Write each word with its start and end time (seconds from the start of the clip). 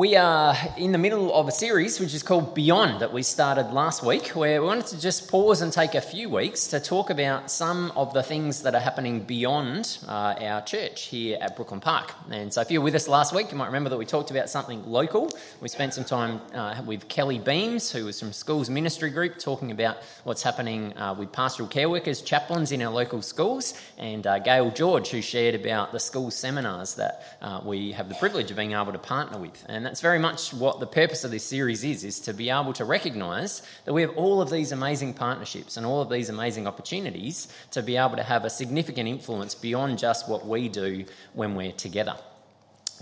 We 0.00 0.16
are 0.16 0.56
in 0.78 0.92
the 0.92 0.98
middle 0.98 1.30
of 1.34 1.46
a 1.46 1.52
series 1.52 2.00
which 2.00 2.14
is 2.14 2.22
called 2.22 2.54
Beyond 2.54 3.02
that 3.02 3.12
we 3.12 3.22
started 3.22 3.70
last 3.74 4.02
week, 4.02 4.28
where 4.28 4.62
we 4.62 4.66
wanted 4.66 4.86
to 4.86 4.98
just 4.98 5.30
pause 5.30 5.60
and 5.60 5.70
take 5.70 5.94
a 5.94 6.00
few 6.00 6.30
weeks 6.30 6.68
to 6.68 6.80
talk 6.80 7.10
about 7.10 7.50
some 7.50 7.92
of 7.94 8.14
the 8.14 8.22
things 8.22 8.62
that 8.62 8.74
are 8.74 8.80
happening 8.80 9.20
beyond 9.20 9.98
uh, 10.08 10.36
our 10.40 10.62
church 10.62 11.08
here 11.08 11.36
at 11.42 11.54
Brooklyn 11.54 11.80
Park. 11.80 12.14
And 12.30 12.50
so, 12.50 12.62
if 12.62 12.70
you 12.70 12.80
were 12.80 12.84
with 12.84 12.94
us 12.94 13.08
last 13.08 13.34
week, 13.34 13.52
you 13.52 13.58
might 13.58 13.66
remember 13.66 13.90
that 13.90 13.98
we 13.98 14.06
talked 14.06 14.30
about 14.30 14.48
something 14.48 14.82
local. 14.86 15.28
We 15.60 15.68
spent 15.68 15.92
some 15.92 16.04
time 16.04 16.40
uh, 16.54 16.80
with 16.86 17.06
Kelly 17.08 17.38
Beams, 17.38 17.92
who 17.92 18.06
was 18.06 18.18
from 18.18 18.32
Schools 18.32 18.70
Ministry 18.70 19.10
Group, 19.10 19.38
talking 19.38 19.70
about 19.70 19.98
what's 20.24 20.42
happening 20.42 20.96
uh, 20.96 21.14
with 21.18 21.30
pastoral 21.30 21.68
care 21.68 21.90
workers, 21.90 22.22
chaplains 22.22 22.72
in 22.72 22.80
our 22.80 22.90
local 22.90 23.20
schools, 23.20 23.78
and 23.98 24.26
uh, 24.26 24.38
Gail 24.38 24.70
George, 24.70 25.10
who 25.10 25.20
shared 25.20 25.54
about 25.54 25.92
the 25.92 26.00
school 26.00 26.30
seminars 26.30 26.94
that 26.94 27.36
uh, 27.42 27.60
we 27.62 27.92
have 27.92 28.08
the 28.08 28.14
privilege 28.14 28.50
of 28.50 28.56
being 28.56 28.72
able 28.72 28.92
to 28.92 28.98
partner 28.98 29.38
with. 29.38 29.62
And 29.68 29.89
that's 29.90 30.00
very 30.00 30.20
much 30.20 30.54
what 30.54 30.78
the 30.78 30.86
purpose 30.86 31.24
of 31.24 31.32
this 31.32 31.42
series 31.42 31.82
is, 31.82 32.04
is 32.04 32.20
to 32.20 32.32
be 32.32 32.48
able 32.48 32.72
to 32.72 32.84
recognise 32.84 33.60
that 33.86 33.92
we 33.92 34.02
have 34.02 34.16
all 34.16 34.40
of 34.40 34.48
these 34.48 34.70
amazing 34.70 35.12
partnerships 35.12 35.76
and 35.76 35.84
all 35.84 36.00
of 36.00 36.08
these 36.08 36.28
amazing 36.28 36.68
opportunities 36.68 37.48
to 37.72 37.82
be 37.82 37.96
able 37.96 38.14
to 38.14 38.22
have 38.22 38.44
a 38.44 38.50
significant 38.50 39.08
influence 39.08 39.52
beyond 39.52 39.98
just 39.98 40.28
what 40.28 40.46
we 40.46 40.68
do 40.68 41.04
when 41.34 41.56
we're 41.56 41.72
together. 41.72 42.14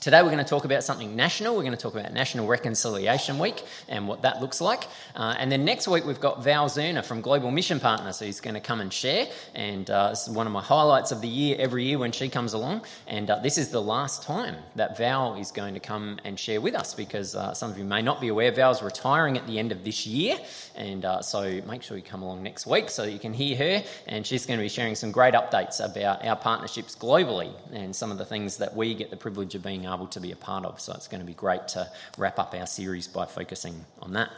Today, 0.01 0.23
we're 0.23 0.31
going 0.31 0.39
to 0.39 0.49
talk 0.49 0.65
about 0.65 0.85
something 0.85 1.17
national. 1.17 1.57
We're 1.57 1.63
going 1.63 1.73
to 1.73 1.77
talk 1.77 1.95
about 1.95 2.13
National 2.13 2.47
Reconciliation 2.47 3.37
Week 3.41 3.65
and 3.89 4.07
what 4.07 4.23
that 4.23 4.41
looks 4.41 4.61
like. 4.61 4.85
Uh, 5.17 5.35
and 5.37 5.51
then 5.51 5.65
next 5.65 5.89
week, 5.89 6.07
we've 6.07 6.21
got 6.21 6.45
Val 6.45 6.69
Zerner 6.69 7.05
from 7.05 7.21
Global 7.21 7.51
Mission 7.51 7.81
Partners 7.81 8.21
who's 8.21 8.39
going 8.39 8.55
to 8.55 8.61
come 8.61 8.81
and 8.81 8.93
share. 8.93 9.27
And 9.57 9.91
uh, 9.91 10.15
one 10.29 10.47
of 10.47 10.53
my 10.53 10.63
highlights 10.63 11.11
of 11.11 11.21
the 11.21 11.27
year 11.27 11.57
every 11.59 11.83
year 11.83 11.99
when 11.99 12.13
she 12.13 12.29
comes 12.29 12.53
along. 12.53 12.83
And 13.09 13.29
uh, 13.29 13.41
this 13.41 13.59
is 13.59 13.71
the 13.71 13.83
last 13.83 14.23
time 14.23 14.55
that 14.77 14.97
Val 14.97 15.35
is 15.35 15.51
going 15.51 15.75
to 15.75 15.81
come 15.81 16.21
and 16.25 16.39
share 16.39 16.61
with 16.61 16.77
us 16.77 16.95
because 16.95 17.35
uh, 17.35 17.53
some 17.53 17.69
of 17.69 17.77
you 17.77 17.85
may 17.85 18.01
not 18.01 18.21
be 18.21 18.29
aware, 18.29 18.53
Val's 18.53 18.85
retiring 18.85 19.37
at 19.37 19.49
the 19.49 19.59
end 19.59 19.73
of 19.73 19.83
this 19.83 20.07
year. 20.07 20.39
And 20.77 21.05
uh, 21.05 21.23
so 21.23 21.61
make 21.67 21.83
sure 21.83 21.97
you 21.97 22.05
come 22.05 22.23
along 22.23 22.45
next 22.45 22.69
week 22.69 22.89
so 22.89 23.05
that 23.05 23.11
you 23.11 23.19
can 23.19 23.33
hear 23.33 23.57
her. 23.57 23.85
And 24.07 24.25
she's 24.25 24.47
going 24.47 24.61
to 24.61 24.63
be 24.63 24.69
sharing 24.69 24.95
some 24.95 25.11
great 25.11 25.35
updates 25.35 25.85
about 25.85 26.25
our 26.25 26.37
partnerships 26.37 26.95
globally 26.95 27.53
and 27.73 27.97
some 27.97 28.13
of 28.13 28.19
the 28.19 28.25
things 28.25 28.59
that 28.59 28.77
we 28.77 28.95
get 28.95 29.11
the 29.11 29.17
privilege 29.17 29.57
of 29.57 29.65
being 29.65 29.88
able 29.89 30.07
to 30.09 30.21
be 30.21 30.33
a 30.33 30.37
part 30.37 30.65
of. 30.65 30.81
So 30.81 30.93
it's 30.95 31.09
going 31.09 31.21
to 31.21 31.27
be 31.27 31.35
great 31.35 31.69
to 31.69 31.91
wrap 32.17 32.39
up 32.39 32.55
our 32.55 32.67
series 32.67 33.09
by 33.09 33.27
focusing 33.27 33.85
on 34.01 34.13
that. 34.13 34.31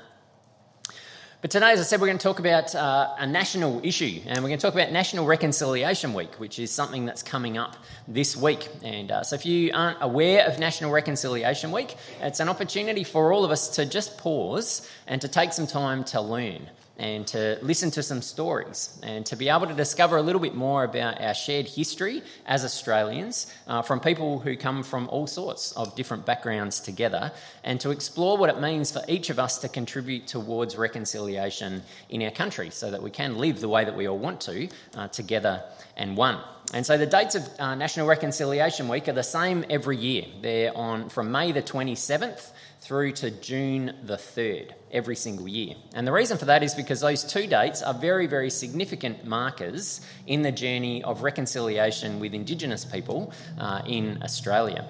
But 1.42 1.50
today, 1.50 1.72
as 1.72 1.80
I 1.80 1.84
said, 1.84 2.02
we're 2.02 2.08
going 2.08 2.18
to 2.18 2.22
talk 2.22 2.38
about 2.38 2.74
uh, 2.74 3.14
a 3.18 3.26
national 3.26 3.80
issue, 3.82 4.20
and 4.26 4.42
we're 4.42 4.50
going 4.50 4.58
to 4.58 4.62
talk 4.62 4.74
about 4.74 4.92
National 4.92 5.24
Reconciliation 5.24 6.12
Week, 6.12 6.34
which 6.34 6.58
is 6.58 6.70
something 6.70 7.06
that's 7.06 7.22
coming 7.22 7.56
up 7.56 7.78
this 8.06 8.36
week. 8.36 8.68
And 8.82 9.10
uh, 9.10 9.22
so, 9.22 9.36
if 9.36 9.46
you 9.46 9.70
aren't 9.72 9.96
aware 10.02 10.46
of 10.46 10.58
National 10.58 10.90
Reconciliation 10.90 11.72
Week, 11.72 11.96
it's 12.20 12.40
an 12.40 12.50
opportunity 12.50 13.04
for 13.04 13.32
all 13.32 13.46
of 13.46 13.50
us 13.50 13.70
to 13.76 13.86
just 13.86 14.18
pause 14.18 14.86
and 15.06 15.18
to 15.22 15.28
take 15.28 15.54
some 15.54 15.66
time 15.66 16.04
to 16.04 16.20
learn 16.20 16.68
and 17.00 17.26
to 17.26 17.58
listen 17.62 17.90
to 17.90 18.02
some 18.02 18.20
stories 18.20 19.00
and 19.02 19.24
to 19.24 19.34
be 19.34 19.48
able 19.48 19.66
to 19.66 19.72
discover 19.72 20.18
a 20.18 20.22
little 20.22 20.40
bit 20.40 20.54
more 20.54 20.84
about 20.84 21.18
our 21.18 21.32
shared 21.32 21.66
history 21.66 22.22
as 22.44 22.62
Australians 22.62 23.50
uh, 23.66 23.80
from 23.80 24.00
people 24.00 24.38
who 24.38 24.54
come 24.54 24.82
from 24.82 25.08
all 25.08 25.26
sorts 25.26 25.72
of 25.72 25.96
different 25.96 26.26
backgrounds 26.26 26.78
together 26.78 27.32
and 27.64 27.80
to 27.80 27.90
explore 27.90 28.36
what 28.36 28.50
it 28.50 28.60
means 28.60 28.90
for 28.92 29.02
each 29.08 29.30
of 29.30 29.38
us 29.38 29.56
to 29.58 29.68
contribute 29.68 30.26
towards 30.26 30.76
reconciliation 30.76 31.82
in 32.10 32.22
our 32.22 32.30
country 32.30 32.68
so 32.68 32.90
that 32.90 33.02
we 33.02 33.10
can 33.10 33.38
live 33.38 33.60
the 33.60 33.68
way 33.68 33.82
that 33.82 33.96
we 33.96 34.06
all 34.06 34.18
want 34.18 34.38
to 34.42 34.68
uh, 34.94 35.08
together 35.08 35.62
and 35.96 36.18
one. 36.18 36.38
And 36.74 36.84
so 36.84 36.98
the 36.98 37.06
dates 37.06 37.34
of 37.34 37.48
uh, 37.58 37.74
National 37.76 38.06
Reconciliation 38.06 38.88
Week 38.88 39.08
are 39.08 39.12
the 39.12 39.22
same 39.22 39.64
every 39.70 39.96
year. 39.96 40.26
They're 40.42 40.76
on 40.76 41.08
from 41.08 41.32
May 41.32 41.52
the 41.52 41.62
27th 41.62 42.50
through 42.80 43.12
to 43.12 43.30
June 43.30 43.94
the 44.04 44.16
3rd 44.16 44.72
every 44.91 45.14
single 45.14 45.46
year. 45.46 45.74
And 45.94 46.06
the 46.06 46.12
reason 46.12 46.38
for 46.38 46.46
that 46.46 46.62
is 46.62 46.74
because 46.74 47.00
those 47.00 47.24
two 47.24 47.46
dates 47.46 47.82
are 47.82 47.94
very, 47.94 48.26
very 48.26 48.50
significant 48.50 49.24
markers 49.24 50.00
in 50.26 50.42
the 50.42 50.50
journey 50.50 51.02
of 51.04 51.22
reconciliation 51.22 52.20
with 52.20 52.32
Indigenous 52.34 52.84
people 52.84 53.32
uh, 53.58 53.82
in 53.86 54.22
Australia. 54.22 54.86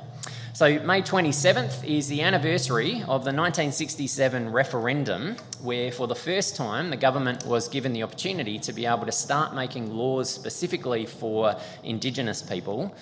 So, 0.52 0.80
May 0.80 1.00
27th 1.00 1.84
is 1.84 2.08
the 2.08 2.22
anniversary 2.22 2.96
of 3.02 3.24
the 3.24 3.32
1967 3.32 4.50
referendum, 4.50 5.36
where 5.62 5.90
for 5.92 6.06
the 6.06 6.14
first 6.14 6.56
time 6.56 6.90
the 6.90 6.96
government 6.96 7.46
was 7.46 7.68
given 7.68 7.92
the 7.92 8.02
opportunity 8.02 8.58
to 8.60 8.72
be 8.72 8.84
able 8.84 9.06
to 9.06 9.12
start 9.12 9.54
making 9.54 9.94
laws 9.94 10.28
specifically 10.28 11.06
for 11.06 11.56
Indigenous 11.84 12.42
people 12.42 12.94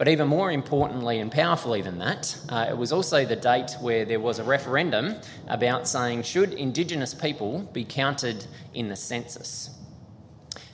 but 0.00 0.08
even 0.08 0.26
more 0.26 0.50
importantly 0.50 1.18
and 1.18 1.30
powerfully 1.30 1.82
than 1.82 1.98
that, 1.98 2.34
uh, 2.48 2.68
it 2.70 2.74
was 2.74 2.90
also 2.90 3.26
the 3.26 3.36
date 3.36 3.76
where 3.82 4.06
there 4.06 4.18
was 4.18 4.38
a 4.38 4.42
referendum 4.42 5.14
about 5.46 5.86
saying 5.86 6.22
should 6.22 6.54
Indigenous 6.54 7.12
people 7.12 7.68
be 7.74 7.84
counted 7.84 8.46
in 8.72 8.88
the 8.88 8.96
census? 8.96 9.68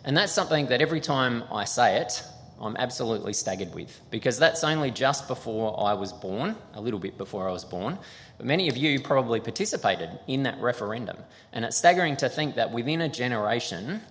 And 0.05 0.17
that's 0.17 0.31
something 0.31 0.67
that 0.67 0.81
every 0.81 1.01
time 1.01 1.43
I 1.51 1.65
say 1.65 1.97
it, 1.97 2.23
I'm 2.61 2.77
absolutely 2.77 3.33
staggered 3.33 3.75
with 3.75 4.01
because 4.13 4.39
that's 4.39 4.63
only 4.63 4.93
just 4.93 5.27
before 5.27 5.75
I 5.85 5.95
was 5.95 6.13
born, 6.13 6.55
a 6.75 6.81
little 6.81 7.01
bit 7.01 7.19
before 7.19 7.49
I 7.49 7.51
was 7.51 7.65
born. 7.65 7.99
But 8.37 8.47
many 8.47 8.69
of 8.69 8.77
you 8.77 9.01
probably 9.01 9.41
participated 9.41 10.09
in 10.29 10.45
that 10.45 10.61
referendum. 10.61 11.17
And 11.53 11.65
it's 11.65 11.77
staggering 11.77 12.17
to 12.19 12.29
think 12.29 12.55
that 12.55 12.71
within 12.71 13.01
a 13.01 13.09
generation, 13.09 14.03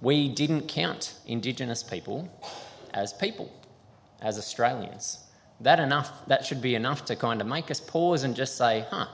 we 0.00 0.28
didn't 0.28 0.66
count 0.66 1.14
Indigenous 1.26 1.84
people 1.84 2.28
as 2.92 3.12
people 3.12 3.52
as 4.24 4.38
Australians. 4.38 5.18
That 5.60 5.78
enough 5.78 6.26
that 6.26 6.44
should 6.44 6.60
be 6.60 6.74
enough 6.74 7.04
to 7.04 7.14
kind 7.14 7.40
of 7.40 7.46
make 7.46 7.70
us 7.70 7.80
pause 7.80 8.24
and 8.24 8.34
just 8.34 8.56
say, 8.56 8.84
huh, 8.90 9.06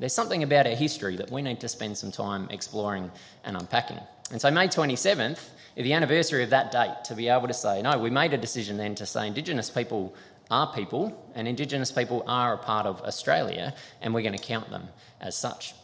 there's 0.00 0.12
something 0.12 0.42
about 0.42 0.66
our 0.66 0.74
history 0.74 1.16
that 1.16 1.30
we 1.30 1.40
need 1.40 1.60
to 1.60 1.68
spend 1.68 1.96
some 1.96 2.10
time 2.10 2.48
exploring 2.50 3.12
and 3.44 3.56
unpacking. 3.56 4.00
And 4.32 4.40
so 4.40 4.50
May 4.50 4.66
27th 4.66 5.38
the 5.76 5.92
anniversary 5.92 6.42
of 6.42 6.50
that 6.50 6.70
date 6.70 7.04
to 7.04 7.14
be 7.14 7.28
able 7.28 7.48
to 7.48 7.54
say, 7.54 7.82
no, 7.82 7.98
we 7.98 8.10
made 8.10 8.32
a 8.32 8.38
decision 8.38 8.76
then 8.76 8.94
to 8.94 9.06
say 9.06 9.26
Indigenous 9.26 9.70
people 9.70 10.14
are 10.50 10.72
people 10.72 11.30
and 11.34 11.48
Indigenous 11.48 11.90
people 11.90 12.22
are 12.26 12.54
a 12.54 12.58
part 12.58 12.86
of 12.86 13.00
Australia 13.02 13.74
and 14.00 14.14
we're 14.14 14.22
going 14.22 14.36
to 14.36 14.42
count 14.42 14.70
them 14.70 14.88
as 15.20 15.36
such. 15.36 15.74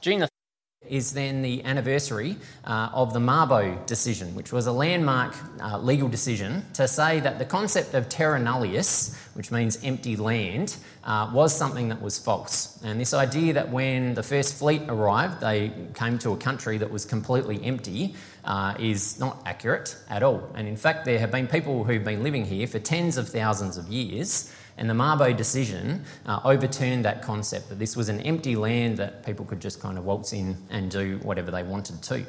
June 0.00 0.20
the 0.20 0.31
is 0.88 1.12
then 1.12 1.42
the 1.42 1.64
anniversary 1.64 2.36
uh, 2.64 2.90
of 2.92 3.12
the 3.12 3.18
Mabo 3.18 3.84
decision, 3.86 4.34
which 4.34 4.52
was 4.52 4.66
a 4.66 4.72
landmark 4.72 5.34
uh, 5.60 5.78
legal 5.78 6.08
decision 6.08 6.64
to 6.74 6.88
say 6.88 7.20
that 7.20 7.38
the 7.38 7.44
concept 7.44 7.94
of 7.94 8.08
terra 8.08 8.38
nullius, 8.38 9.16
which 9.34 9.50
means 9.50 9.78
empty 9.84 10.16
land, 10.16 10.76
uh, 11.04 11.30
was 11.32 11.56
something 11.56 11.88
that 11.88 12.02
was 12.02 12.18
false. 12.18 12.80
And 12.84 13.00
this 13.00 13.14
idea 13.14 13.52
that 13.54 13.70
when 13.70 14.14
the 14.14 14.22
first 14.22 14.56
fleet 14.56 14.82
arrived, 14.88 15.40
they 15.40 15.72
came 15.94 16.18
to 16.18 16.32
a 16.32 16.36
country 16.36 16.78
that 16.78 16.90
was 16.90 17.04
completely 17.04 17.64
empty 17.64 18.14
uh, 18.44 18.74
is 18.78 19.18
not 19.18 19.42
accurate 19.46 19.96
at 20.08 20.22
all. 20.22 20.50
And 20.54 20.66
in 20.66 20.76
fact, 20.76 21.04
there 21.04 21.18
have 21.18 21.30
been 21.30 21.46
people 21.46 21.84
who've 21.84 22.04
been 22.04 22.22
living 22.22 22.44
here 22.44 22.66
for 22.66 22.78
tens 22.78 23.16
of 23.16 23.28
thousands 23.28 23.76
of 23.76 23.88
years 23.88 24.52
and 24.78 24.88
the 24.88 24.94
Mabo 24.94 25.36
decision 25.36 26.04
uh, 26.26 26.40
overturned 26.44 27.04
that 27.04 27.22
concept 27.22 27.68
that 27.68 27.78
this 27.78 27.96
was 27.96 28.08
an 28.08 28.20
empty 28.20 28.56
land 28.56 28.96
that 28.96 29.24
people 29.24 29.44
could 29.44 29.60
just 29.60 29.80
kind 29.80 29.98
of 29.98 30.04
waltz 30.04 30.32
in 30.32 30.56
and 30.70 30.90
do 30.90 31.18
whatever 31.22 31.50
they 31.50 31.62
wanted 31.62 32.02
to. 32.02 32.24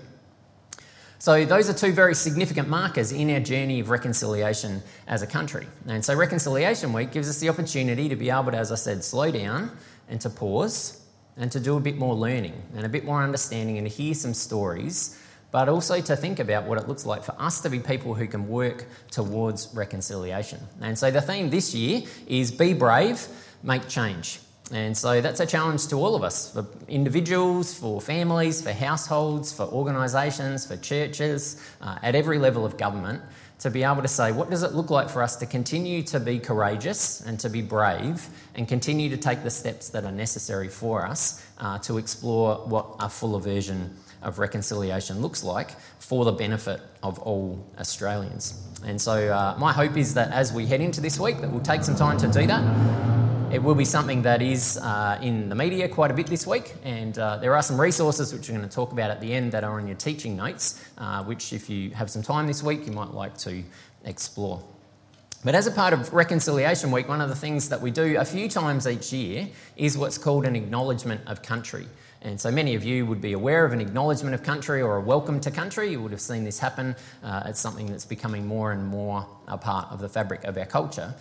So, 1.19 1.45
those 1.45 1.69
are 1.69 1.73
two 1.73 1.93
very 1.93 2.15
significant 2.15 2.67
markers 2.67 3.13
in 3.13 3.29
our 3.31 3.39
journey 3.39 3.79
of 3.79 3.89
reconciliation 3.89 4.83
as 5.07 5.21
a 5.21 5.27
country. 5.27 5.65
And 5.87 6.03
so, 6.03 6.13
Reconciliation 6.15 6.91
Week 6.91 7.13
gives 7.13 7.29
us 7.29 7.39
the 7.39 7.47
opportunity 7.47 8.09
to 8.09 8.17
be 8.17 8.29
able 8.29 8.51
to, 8.51 8.57
as 8.57 8.73
I 8.73 8.75
said, 8.75 9.05
slow 9.05 9.31
down 9.31 9.71
and 10.09 10.19
to 10.19 10.29
pause 10.29 11.01
and 11.37 11.49
to 11.53 11.61
do 11.61 11.77
a 11.77 11.79
bit 11.79 11.97
more 11.97 12.13
learning 12.13 12.61
and 12.75 12.85
a 12.85 12.89
bit 12.89 13.05
more 13.05 13.23
understanding 13.23 13.77
and 13.77 13.89
to 13.89 13.93
hear 13.93 14.13
some 14.13 14.33
stories 14.33 15.17
but 15.53 15.69
also 15.69 16.01
to 16.01 16.15
think 16.15 16.39
about 16.39 16.65
what 16.65 16.79
it 16.79 16.87
looks 16.87 17.05
like 17.05 17.23
for 17.23 17.35
us 17.37 17.61
to 17.61 17.69
be 17.69 17.79
people 17.79 18.15
who 18.15 18.25
can 18.25 18.47
work 18.47 18.85
towards 19.11 19.69
reconciliation. 19.75 20.59
And 20.81 20.97
so 20.97 21.11
the 21.11 21.21
theme 21.21 21.51
this 21.51 21.75
year 21.75 22.01
is 22.25 22.51
be 22.51 22.73
brave, 22.73 23.27
make 23.61 23.87
change. 23.87 24.39
And 24.71 24.97
so 24.97 25.21
that's 25.21 25.39
a 25.39 25.45
challenge 25.45 25.85
to 25.89 25.97
all 25.97 26.15
of 26.15 26.23
us 26.23 26.51
for 26.51 26.65
individuals, 26.87 27.77
for 27.77 28.01
families, 28.01 28.63
for 28.63 28.73
households, 28.73 29.53
for 29.53 29.67
organisations, 29.67 30.65
for 30.65 30.75
churches, 30.75 31.61
uh, 31.81 31.99
at 32.01 32.15
every 32.15 32.39
level 32.39 32.65
of 32.65 32.75
government, 32.75 33.21
to 33.59 33.69
be 33.69 33.83
able 33.83 34.01
to 34.01 34.07
say, 34.07 34.31
what 34.31 34.49
does 34.49 34.63
it 34.63 34.73
look 34.73 34.89
like 34.89 35.07
for 35.07 35.21
us 35.21 35.35
to 35.35 35.45
continue 35.45 36.01
to 36.01 36.19
be 36.19 36.39
courageous 36.39 37.21
and 37.21 37.39
to 37.39 37.49
be 37.49 37.61
brave 37.61 38.27
and 38.55 38.67
continue 38.67 39.07
to 39.07 39.17
take 39.17 39.43
the 39.43 39.51
steps 39.51 39.89
that 39.89 40.03
are 40.03 40.11
necessary 40.11 40.67
for 40.67 41.05
us 41.05 41.45
uh, 41.59 41.77
to 41.79 41.99
explore 41.99 42.55
what 42.65 42.95
a 42.99 43.07
fuller 43.07 43.39
version 43.39 43.95
of 44.23 44.39
reconciliation 44.39 45.21
looks 45.21 45.43
like 45.43 45.71
for 45.99 46.25
the 46.25 46.31
benefit 46.31 46.81
of 47.01 47.19
all 47.19 47.65
Australians. 47.79 48.59
And 48.85 48.99
so, 48.99 49.33
uh, 49.33 49.55
my 49.57 49.71
hope 49.71 49.97
is 49.97 50.13
that 50.15 50.31
as 50.31 50.51
we 50.51 50.65
head 50.65 50.81
into 50.81 51.01
this 51.01 51.19
week, 51.19 51.39
that 51.41 51.51
we'll 51.51 51.61
take 51.61 51.83
some 51.83 51.95
time 51.95 52.17
to 52.17 52.27
do 52.27 52.45
that. 52.47 53.53
It 53.53 53.61
will 53.61 53.75
be 53.75 53.85
something 53.85 54.23
that 54.23 54.41
is 54.41 54.77
uh, 54.77 55.19
in 55.21 55.47
the 55.47 55.55
media 55.55 55.87
quite 55.87 56.09
a 56.09 56.13
bit 56.15 56.25
this 56.25 56.47
week, 56.47 56.73
and 56.83 57.17
uh, 57.19 57.37
there 57.37 57.55
are 57.55 57.61
some 57.61 57.79
resources 57.79 58.33
which 58.33 58.49
we're 58.49 58.57
going 58.57 58.67
to 58.67 58.75
talk 58.75 58.91
about 58.91 59.11
at 59.11 59.21
the 59.21 59.31
end 59.31 59.51
that 59.51 59.63
are 59.63 59.79
on 59.79 59.87
your 59.87 59.95
teaching 59.95 60.35
notes, 60.35 60.83
uh, 60.97 61.23
which, 61.23 61.53
if 61.53 61.69
you 61.69 61.91
have 61.91 62.09
some 62.09 62.23
time 62.23 62.47
this 62.47 62.63
week, 62.63 62.87
you 62.87 62.91
might 62.91 63.13
like 63.13 63.37
to 63.37 63.63
explore. 64.05 64.63
But 65.43 65.55
as 65.55 65.67
a 65.67 65.71
part 65.71 65.93
of 65.93 66.13
Reconciliation 66.13 66.89
Week, 66.89 67.07
one 67.07 67.19
of 67.19 67.29
the 67.29 67.35
things 67.35 67.69
that 67.69 67.81
we 67.81 67.91
do 67.91 68.17
a 68.17 68.25
few 68.25 68.49
times 68.49 68.87
each 68.87 69.11
year 69.11 69.49
is 69.75 69.97
what's 69.97 70.17
called 70.17 70.45
an 70.45 70.55
acknowledgement 70.55 71.21
of 71.27 71.41
country. 71.41 71.85
And 72.23 72.39
so 72.39 72.49
many 72.49 72.73
of 72.75 72.85
you 72.85 73.05
would 73.05 73.19
be 73.19 73.33
aware 73.33 73.65
of 73.65 73.73
an 73.73 73.81
acknowledgement 73.81 74.33
of 74.33 74.43
country 74.43 74.81
or 74.81 74.95
a 74.95 75.01
welcome 75.01 75.41
to 75.41 75.51
country. 75.51 75.91
You 75.91 76.01
would 76.01 76.11
have 76.11 76.21
seen 76.21 76.45
this 76.45 76.57
happen. 76.57 76.95
Uh, 77.21 77.43
it's 77.47 77.59
something 77.59 77.87
that's 77.87 78.05
becoming 78.05 78.47
more 78.47 78.71
and 78.71 78.87
more 78.87 79.27
a 79.49 79.57
part 79.57 79.91
of 79.91 79.99
the 79.99 80.07
fabric 80.07 80.45
of 80.45 80.57
our 80.57 80.65
culture. 80.65 81.13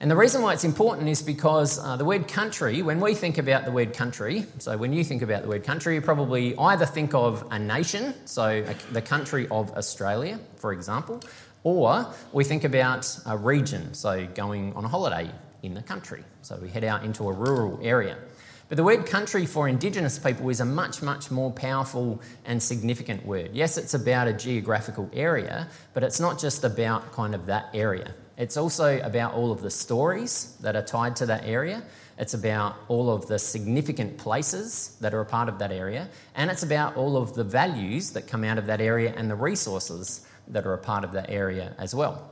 And 0.00 0.10
the 0.10 0.16
reason 0.16 0.42
why 0.42 0.54
it's 0.54 0.64
important 0.64 1.08
is 1.08 1.22
because 1.22 1.78
uh, 1.78 1.96
the 1.96 2.04
word 2.04 2.26
country, 2.26 2.82
when 2.82 2.98
we 3.00 3.14
think 3.14 3.38
about 3.38 3.64
the 3.64 3.70
word 3.70 3.94
country, 3.94 4.44
so 4.58 4.76
when 4.76 4.92
you 4.92 5.04
think 5.04 5.22
about 5.22 5.42
the 5.42 5.48
word 5.48 5.62
country, 5.62 5.94
you 5.94 6.00
probably 6.00 6.56
either 6.56 6.86
think 6.86 7.14
of 7.14 7.46
a 7.52 7.58
nation, 7.58 8.14
so 8.24 8.64
the 8.90 9.02
country 9.02 9.46
of 9.52 9.70
Australia, 9.76 10.40
for 10.56 10.72
example, 10.72 11.20
or 11.62 12.06
we 12.32 12.42
think 12.42 12.64
about 12.64 13.16
a 13.26 13.36
region, 13.36 13.94
so 13.94 14.26
going 14.34 14.72
on 14.72 14.84
a 14.84 14.88
holiday 14.88 15.30
in 15.62 15.74
the 15.74 15.82
country. 15.82 16.24
So 16.42 16.56
we 16.56 16.70
head 16.70 16.82
out 16.82 17.04
into 17.04 17.28
a 17.28 17.32
rural 17.32 17.78
area. 17.82 18.16
But 18.70 18.76
the 18.76 18.84
word 18.84 19.04
country 19.04 19.46
for 19.46 19.66
Indigenous 19.66 20.16
people 20.16 20.48
is 20.48 20.60
a 20.60 20.64
much, 20.64 21.02
much 21.02 21.32
more 21.32 21.50
powerful 21.50 22.22
and 22.44 22.62
significant 22.62 23.26
word. 23.26 23.50
Yes, 23.52 23.76
it's 23.76 23.94
about 23.94 24.28
a 24.28 24.32
geographical 24.32 25.10
area, 25.12 25.66
but 25.92 26.04
it's 26.04 26.20
not 26.20 26.38
just 26.38 26.62
about 26.62 27.10
kind 27.12 27.34
of 27.34 27.46
that 27.46 27.70
area. 27.74 28.14
It's 28.38 28.56
also 28.56 29.00
about 29.00 29.34
all 29.34 29.50
of 29.50 29.60
the 29.60 29.72
stories 29.72 30.56
that 30.60 30.76
are 30.76 30.84
tied 30.84 31.16
to 31.16 31.26
that 31.26 31.44
area. 31.46 31.82
It's 32.16 32.34
about 32.34 32.76
all 32.86 33.10
of 33.10 33.26
the 33.26 33.40
significant 33.40 34.16
places 34.16 34.96
that 35.00 35.14
are 35.14 35.20
a 35.20 35.26
part 35.26 35.48
of 35.48 35.58
that 35.58 35.72
area. 35.72 36.08
And 36.36 36.48
it's 36.48 36.62
about 36.62 36.96
all 36.96 37.16
of 37.16 37.34
the 37.34 37.42
values 37.42 38.12
that 38.12 38.28
come 38.28 38.44
out 38.44 38.56
of 38.56 38.66
that 38.66 38.80
area 38.80 39.12
and 39.16 39.28
the 39.28 39.34
resources 39.34 40.24
that 40.46 40.64
are 40.64 40.74
a 40.74 40.78
part 40.78 41.02
of 41.02 41.10
that 41.10 41.28
area 41.28 41.74
as 41.76 41.92
well. 41.92 42.29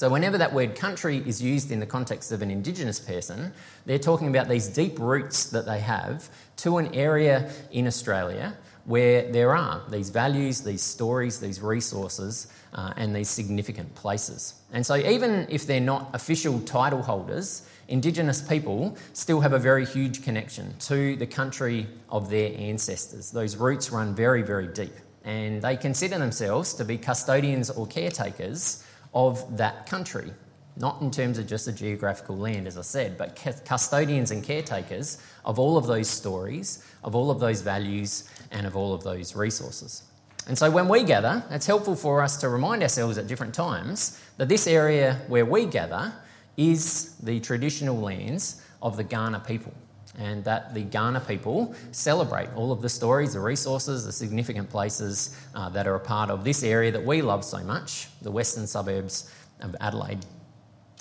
So, 0.00 0.08
whenever 0.08 0.38
that 0.38 0.54
word 0.54 0.76
country 0.76 1.22
is 1.26 1.42
used 1.42 1.70
in 1.70 1.78
the 1.78 1.84
context 1.84 2.32
of 2.32 2.40
an 2.40 2.50
Indigenous 2.50 2.98
person, 2.98 3.52
they're 3.84 3.98
talking 3.98 4.28
about 4.28 4.48
these 4.48 4.66
deep 4.66 4.98
roots 4.98 5.50
that 5.50 5.66
they 5.66 5.78
have 5.80 6.30
to 6.64 6.78
an 6.78 6.94
area 6.94 7.52
in 7.70 7.86
Australia 7.86 8.56
where 8.86 9.30
there 9.30 9.54
are 9.54 9.82
these 9.90 10.08
values, 10.08 10.62
these 10.62 10.80
stories, 10.80 11.38
these 11.38 11.60
resources, 11.60 12.46
uh, 12.72 12.94
and 12.96 13.14
these 13.14 13.28
significant 13.28 13.94
places. 13.94 14.54
And 14.72 14.86
so, 14.86 14.96
even 14.96 15.46
if 15.50 15.66
they're 15.66 15.80
not 15.80 16.08
official 16.14 16.60
title 16.60 17.02
holders, 17.02 17.68
Indigenous 17.88 18.40
people 18.40 18.96
still 19.12 19.40
have 19.42 19.52
a 19.52 19.58
very 19.58 19.84
huge 19.84 20.22
connection 20.24 20.74
to 20.78 21.14
the 21.16 21.26
country 21.26 21.86
of 22.08 22.30
their 22.30 22.56
ancestors. 22.56 23.32
Those 23.32 23.54
roots 23.54 23.90
run 23.90 24.14
very, 24.14 24.40
very 24.40 24.68
deep 24.68 24.94
and 25.24 25.60
they 25.60 25.76
consider 25.76 26.18
themselves 26.18 26.72
to 26.72 26.84
be 26.86 26.96
custodians 26.96 27.68
or 27.68 27.86
caretakers 27.86 28.82
of 29.14 29.56
that 29.56 29.86
country. 29.86 30.32
Not 30.76 31.00
in 31.02 31.10
terms 31.10 31.38
of 31.38 31.46
just 31.46 31.66
the 31.66 31.72
geographical 31.72 32.36
land, 32.36 32.66
as 32.66 32.78
I 32.78 32.82
said, 32.82 33.18
but 33.18 33.36
custodians 33.64 34.30
and 34.30 34.42
caretakers 34.42 35.18
of 35.44 35.58
all 35.58 35.76
of 35.76 35.86
those 35.86 36.08
stories, 36.08 36.84
of 37.04 37.14
all 37.14 37.30
of 37.30 37.40
those 37.40 37.60
values, 37.60 38.30
and 38.50 38.66
of 38.66 38.76
all 38.76 38.94
of 38.94 39.02
those 39.02 39.36
resources. 39.36 40.04
And 40.46 40.56
so 40.56 40.70
when 40.70 40.88
we 40.88 41.02
gather, 41.02 41.44
it's 41.50 41.66
helpful 41.66 41.94
for 41.94 42.22
us 42.22 42.38
to 42.38 42.48
remind 42.48 42.82
ourselves 42.82 43.18
at 43.18 43.26
different 43.26 43.52
times 43.52 44.20
that 44.38 44.48
this 44.48 44.66
area 44.66 45.20
where 45.28 45.44
we 45.44 45.66
gather 45.66 46.12
is 46.56 47.16
the 47.16 47.40
traditional 47.40 47.98
lands 47.98 48.62
of 48.80 48.96
the 48.96 49.04
Kaurna 49.04 49.46
people 49.46 49.74
and 50.18 50.44
that 50.44 50.74
the 50.74 50.84
Kaurna 50.84 51.26
people 51.26 51.74
celebrate 51.92 52.48
all 52.54 52.72
of 52.72 52.82
the 52.82 52.88
stories, 52.88 53.34
the 53.34 53.40
resources, 53.40 54.04
the 54.04 54.12
significant 54.12 54.68
places 54.68 55.36
uh, 55.54 55.68
that 55.70 55.86
are 55.86 55.94
a 55.94 56.00
part 56.00 56.30
of 56.30 56.44
this 56.44 56.62
area 56.62 56.90
that 56.90 57.04
we 57.04 57.22
love 57.22 57.44
so 57.44 57.58
much, 57.58 58.08
the 58.22 58.30
western 58.30 58.66
suburbs 58.66 59.32
of 59.60 59.76
Adelaide. 59.80 60.24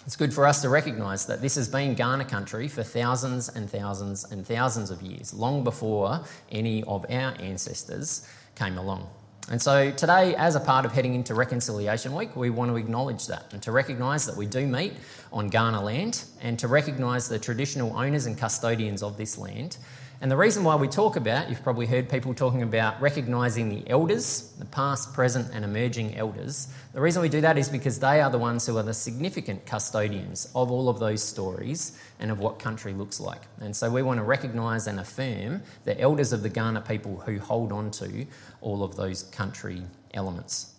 It's 0.06 0.15
good 0.15 0.33
for 0.33 0.45
us 0.45 0.61
to 0.61 0.69
recognise 0.69 1.25
that 1.25 1.41
this 1.41 1.56
has 1.56 1.67
been 1.67 1.95
Kaurna 1.95 2.27
country 2.27 2.67
for 2.67 2.83
thousands 2.83 3.50
and 3.50 3.69
thousands 3.69 4.31
and 4.31 4.45
thousands 4.45 4.91
of 4.91 5.01
years, 5.01 5.33
long 5.33 5.63
before 5.63 6.23
any 6.51 6.83
of 6.83 7.06
our 7.09 7.33
ancestors 7.39 8.27
came 8.56 8.77
along. 8.77 9.09
And 9.51 9.59
so 9.59 9.89
today, 9.89 10.35
as 10.35 10.55
a 10.55 10.59
part 10.59 10.85
of 10.85 10.91
heading 10.91 11.15
into 11.15 11.33
Reconciliation 11.33 12.13
Week, 12.13 12.35
we 12.35 12.51
want 12.51 12.69
to 12.69 12.77
acknowledge 12.77 13.25
that 13.27 13.51
and 13.51 13.61
to 13.63 13.71
recognise 13.71 14.27
that 14.27 14.37
we 14.37 14.45
do 14.45 14.67
meet 14.67 14.93
on 15.33 15.49
Kaurna 15.49 15.83
land 15.83 16.23
and 16.39 16.59
to 16.59 16.67
recognise 16.67 17.27
the 17.27 17.39
traditional 17.39 17.97
owners 17.97 18.27
and 18.27 18.37
custodians 18.37 19.01
of 19.01 19.17
this 19.17 19.39
land 19.39 19.77
and 20.21 20.30
the 20.30 20.36
reason 20.36 20.66
why 20.66 20.75
we 20.75 20.89
talk 20.89 21.16
about, 21.16 21.50
you've 21.50 21.63
probably 21.63 21.86
heard 21.86 22.10
people 22.10 22.33
talking 22.33 22.62
about 22.62 23.00
recognising 23.00 23.69
the 23.69 23.89
elders, 23.89 24.54
the 24.60 24.66
past, 24.66 25.13
present, 25.13 25.50
and 25.54 25.63
emerging 25.63 26.18
elders. 26.18 26.68
The 26.94 27.00
reason 27.00 27.21
we 27.21 27.30
do 27.30 27.39
that 27.39 27.57
is 27.57 27.69
because 27.69 28.00
they 28.00 28.19
are 28.19 28.30
the 28.30 28.38
ones 28.38 28.66
who 28.66 28.77
are 28.77 28.83
the 28.83 28.94
significant 28.94 29.66
custodians 29.66 30.51
of 30.54 30.71
all 30.71 30.89
of 30.89 31.00
those 31.00 31.24
stories 31.24 31.98
and 32.19 32.31
of 32.31 32.39
what 32.39 32.60
country 32.60 32.92
looks 32.92 33.21
like. 33.21 33.42
And 33.62 33.74
so 33.74 33.89
we 33.89 34.01
want 34.01 34.18
to 34.18 34.25
recognise 34.25 34.88
and 34.88 35.00
affirm 35.00 35.62
the 35.86 35.98
elders 36.01 36.33
of 36.33 36.44
the 36.44 36.50
Kaurna 36.50 36.86
people 36.86 37.21
who 37.21 37.39
hold 37.39 37.71
on 37.71 37.89
to 37.92 38.25
all 38.60 38.83
of 38.83 38.98
those 38.98 39.24
country 39.24 39.83
elements. 40.13 40.74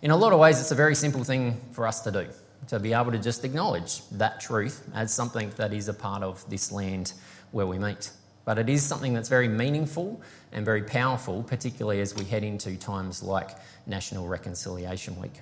In 0.00 0.10
a 0.10 0.16
lot 0.16 0.32
of 0.32 0.38
ways, 0.38 0.58
it's 0.58 0.72
a 0.72 0.74
very 0.74 0.94
simple 0.94 1.22
thing 1.22 1.60
for 1.72 1.86
us 1.86 2.00
to 2.00 2.10
do 2.10 2.26
to 2.68 2.78
be 2.78 2.94
able 2.94 3.12
to 3.12 3.18
just 3.18 3.44
acknowledge 3.44 4.08
that 4.10 4.40
truth 4.40 4.88
as 4.94 5.12
something 5.12 5.50
that 5.56 5.72
is 5.72 5.88
a 5.88 5.94
part 5.94 6.22
of 6.22 6.48
this 6.48 6.72
land 6.72 7.12
where 7.50 7.66
we 7.66 7.78
meet. 7.78 8.10
But 8.44 8.58
it 8.58 8.68
is 8.68 8.82
something 8.82 9.14
that's 9.14 9.28
very 9.28 9.48
meaningful 9.48 10.20
and 10.52 10.64
very 10.64 10.82
powerful, 10.82 11.42
particularly 11.42 12.00
as 12.00 12.14
we 12.14 12.24
head 12.24 12.42
into 12.42 12.76
times 12.76 13.22
like 13.22 13.50
National 13.86 14.26
Reconciliation 14.26 15.20
Week. 15.20 15.40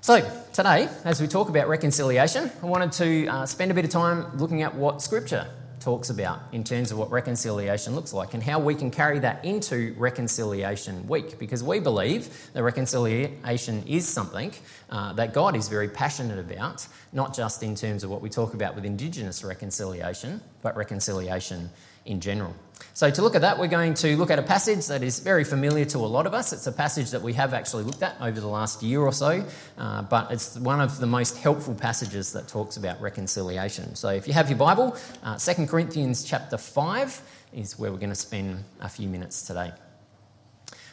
So, 0.00 0.20
today, 0.52 0.88
as 1.04 1.20
we 1.20 1.26
talk 1.26 1.48
about 1.48 1.66
reconciliation, 1.68 2.50
I 2.62 2.66
wanted 2.66 2.92
to 2.92 3.26
uh, 3.26 3.46
spend 3.46 3.70
a 3.70 3.74
bit 3.74 3.86
of 3.86 3.90
time 3.90 4.36
looking 4.36 4.62
at 4.62 4.74
what 4.74 5.00
Scripture 5.00 5.48
talks 5.84 6.08
about 6.08 6.40
in 6.52 6.64
terms 6.64 6.90
of 6.90 6.98
what 6.98 7.10
reconciliation 7.10 7.94
looks 7.94 8.14
like 8.14 8.32
and 8.32 8.42
how 8.42 8.58
we 8.58 8.74
can 8.74 8.90
carry 8.90 9.18
that 9.18 9.44
into 9.44 9.94
Reconciliation 9.98 11.06
Week 11.06 11.38
because 11.38 11.62
we 11.62 11.78
believe 11.78 12.50
that 12.54 12.62
reconciliation 12.62 13.82
is 13.86 14.08
something 14.08 14.52
uh, 14.88 15.12
that 15.12 15.34
God 15.34 15.54
is 15.54 15.68
very 15.68 15.88
passionate 15.88 16.38
about, 16.38 16.86
not 17.14 17.34
just 17.34 17.62
in 17.62 17.76
terms 17.76 18.04
of 18.04 18.10
what 18.10 18.20
we 18.20 18.28
talk 18.28 18.52
about 18.54 18.74
with 18.74 18.84
Indigenous 18.84 19.44
reconciliation, 19.44 20.42
but 20.62 20.76
reconciliation 20.76 21.70
in 22.04 22.20
general. 22.20 22.54
So, 22.92 23.08
to 23.08 23.22
look 23.22 23.34
at 23.34 23.40
that, 23.42 23.58
we're 23.58 23.68
going 23.68 23.94
to 23.94 24.16
look 24.16 24.30
at 24.30 24.38
a 24.38 24.42
passage 24.42 24.86
that 24.88 25.02
is 25.02 25.20
very 25.20 25.44
familiar 25.44 25.84
to 25.86 25.98
a 25.98 26.06
lot 26.06 26.26
of 26.26 26.34
us. 26.34 26.52
It's 26.52 26.66
a 26.66 26.72
passage 26.72 27.12
that 27.12 27.22
we 27.22 27.32
have 27.34 27.54
actually 27.54 27.84
looked 27.84 28.02
at 28.02 28.16
over 28.20 28.40
the 28.40 28.48
last 28.48 28.82
year 28.82 29.00
or 29.00 29.12
so, 29.12 29.44
uh, 29.78 30.02
but 30.02 30.30
it's 30.32 30.58
one 30.58 30.80
of 30.80 30.98
the 30.98 31.06
most 31.06 31.38
helpful 31.38 31.74
passages 31.74 32.32
that 32.32 32.48
talks 32.48 32.76
about 32.76 33.00
reconciliation. 33.00 33.94
So, 33.94 34.08
if 34.08 34.26
you 34.26 34.34
have 34.34 34.50
your 34.50 34.58
Bible, 34.58 34.96
uh, 35.22 35.38
2 35.38 35.66
Corinthians 35.66 36.24
chapter 36.24 36.58
5 36.58 37.22
is 37.52 37.78
where 37.78 37.92
we're 37.92 37.98
going 37.98 38.10
to 38.10 38.16
spend 38.16 38.64
a 38.80 38.88
few 38.88 39.08
minutes 39.08 39.42
today. 39.42 39.72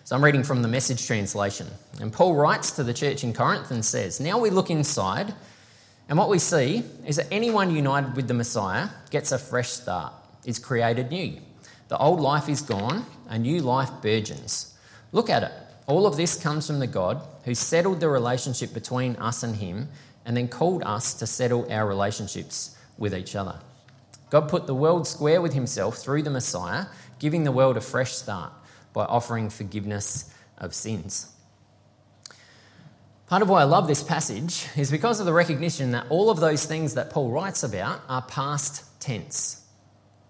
So, 0.04 0.16
I'm 0.16 0.24
reading 0.24 0.44
from 0.44 0.62
the 0.62 0.68
message 0.68 1.08
translation. 1.08 1.68
And 2.00 2.14
Paul 2.14 2.36
writes 2.36 2.72
to 2.74 2.84
the 2.84 2.94
church 2.94 3.24
in 3.24 3.34
Corinth 3.34 3.72
and 3.72 3.84
says, 3.84 4.20
Now 4.20 4.40
we 4.40 4.52
look 4.52 4.70
inside, 4.70 5.34
and 6.12 6.18
what 6.18 6.28
we 6.28 6.40
see 6.40 6.84
is 7.08 7.16
that 7.16 7.28
anyone 7.32 7.74
united 7.74 8.18
with 8.18 8.28
the 8.28 8.34
Messiah 8.34 8.90
gets 9.12 9.32
a 9.32 9.38
fresh 9.38 9.70
start 9.70 10.12
is 10.44 10.60
created 10.60 11.10
new. 11.10 11.40
The 11.88 11.98
old 11.98 12.20
life 12.20 12.50
is 12.50 12.62
gone, 12.62 13.06
a 13.30 13.40
new 13.40 13.62
life 13.62 13.90
burgeons. 14.02 14.78
Look 15.14 15.30
at 15.30 15.44
it. 15.44 15.54
All 15.88 16.06
of 16.06 16.18
this 16.18 16.36
comes 16.36 16.68
from 16.68 16.80
the 16.80 16.88
God 16.88 17.26
who 17.46 17.56
settled 17.56 18.02
the 18.02 18.10
relationship 18.10 18.74
between 18.74 19.16
us 19.16 19.44
and 19.44 19.56
Him 19.56 19.88
and 20.26 20.36
then 20.36 20.50
called 20.50 20.84
us 20.84 21.14
to 21.14 21.26
settle 21.26 21.72
our 21.72 21.88
relationships 21.88 22.76
with 22.98 23.16
each 23.16 23.34
other. 23.34 23.58
God 24.30 24.50
put 24.50 24.68
the 24.68 24.76
world 24.76 25.08
square 25.08 25.42
with 25.42 25.54
Himself 25.54 26.00
through 26.00 26.24
the 26.24 26.30
Messiah, 26.30 26.88
giving 27.20 27.46
the 27.46 27.54
world 27.54 27.78
a 27.78 27.82
fresh 27.82 28.12
start 28.12 28.52
by 28.92 29.06
offering 29.06 29.50
forgiveness 29.50 30.34
of 30.58 30.76
sins. 30.76 31.34
Part 33.32 33.44
of 33.44 33.48
why 33.48 33.62
I 33.62 33.64
love 33.64 33.88
this 33.88 34.04
passage 34.04 34.68
is 34.76 34.92
because 34.92 35.22
of 35.22 35.26
the 35.26 35.32
recognition 35.32 35.92
that 35.92 36.06
all 36.10 36.30
of 36.30 36.42
those 36.42 36.66
things 36.66 36.96
that 36.96 37.12
Paul 37.12 37.32
writes 37.32 37.64
about 37.64 38.02
are 38.10 38.24
past 38.24 39.00
tense. 39.00 39.66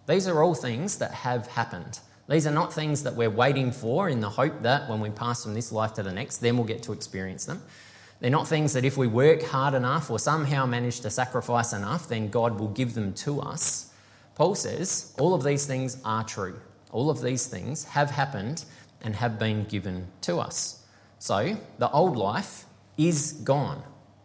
These 0.07 0.27
are 0.27 0.43
all 0.43 0.53
things 0.53 0.99
that 0.99 1.09
have 1.09 1.47
happened. 1.47 1.97
These 2.29 2.45
are 2.45 2.51
not 2.51 2.71
things 2.71 3.01
that 3.01 3.15
we're 3.15 3.31
waiting 3.31 3.71
for 3.71 4.07
in 4.07 4.19
the 4.19 4.29
hope 4.29 4.61
that 4.61 4.87
when 4.87 4.99
we 4.99 5.09
pass 5.09 5.43
from 5.43 5.55
this 5.55 5.71
life 5.71 5.93
to 5.93 6.03
the 6.03 6.11
next, 6.11 6.37
then 6.37 6.55
we'll 6.55 6.67
get 6.67 6.83
to 6.83 6.93
experience 6.93 7.45
them. 7.45 7.63
They're 8.19 8.29
not 8.29 8.47
things 8.47 8.71
that 8.73 8.85
if 8.85 8.97
we 8.97 9.07
work 9.07 9.41
hard 9.41 9.73
enough 9.73 10.11
or 10.11 10.19
somehow 10.19 10.67
manage 10.67 10.99
to 10.99 11.09
sacrifice 11.09 11.73
enough, 11.73 12.07
then 12.07 12.29
God 12.29 12.59
will 12.59 12.67
give 12.67 12.93
them 12.93 13.15
to 13.15 13.41
us. 13.41 13.91
Paul 14.35 14.53
says 14.53 15.15
all 15.17 15.33
of 15.33 15.43
these 15.43 15.65
things 15.65 15.97
are 16.05 16.23
true. 16.23 16.59
All 16.91 17.09
of 17.09 17.23
these 17.23 17.47
things 17.47 17.83
have 17.83 18.11
happened 18.11 18.63
and 19.01 19.15
have 19.15 19.39
been 19.39 19.63
given 19.63 20.05
to 20.21 20.37
us. 20.37 20.85
So 21.17 21.57
the 21.79 21.89
old 21.89 22.15
life 22.15 22.65
is 23.07 23.33
gone. 23.43 23.83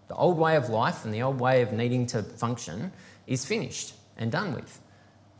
The 0.08 0.14
old 0.14 0.38
way 0.38 0.56
of 0.56 0.68
life 0.68 1.04
and 1.04 1.12
the 1.12 1.22
old 1.22 1.40
way 1.40 1.62
of 1.62 1.72
needing 1.72 2.06
to 2.06 2.22
function 2.22 2.92
is 3.26 3.44
finished 3.44 3.94
and 4.16 4.30
done 4.30 4.54
with. 4.54 4.80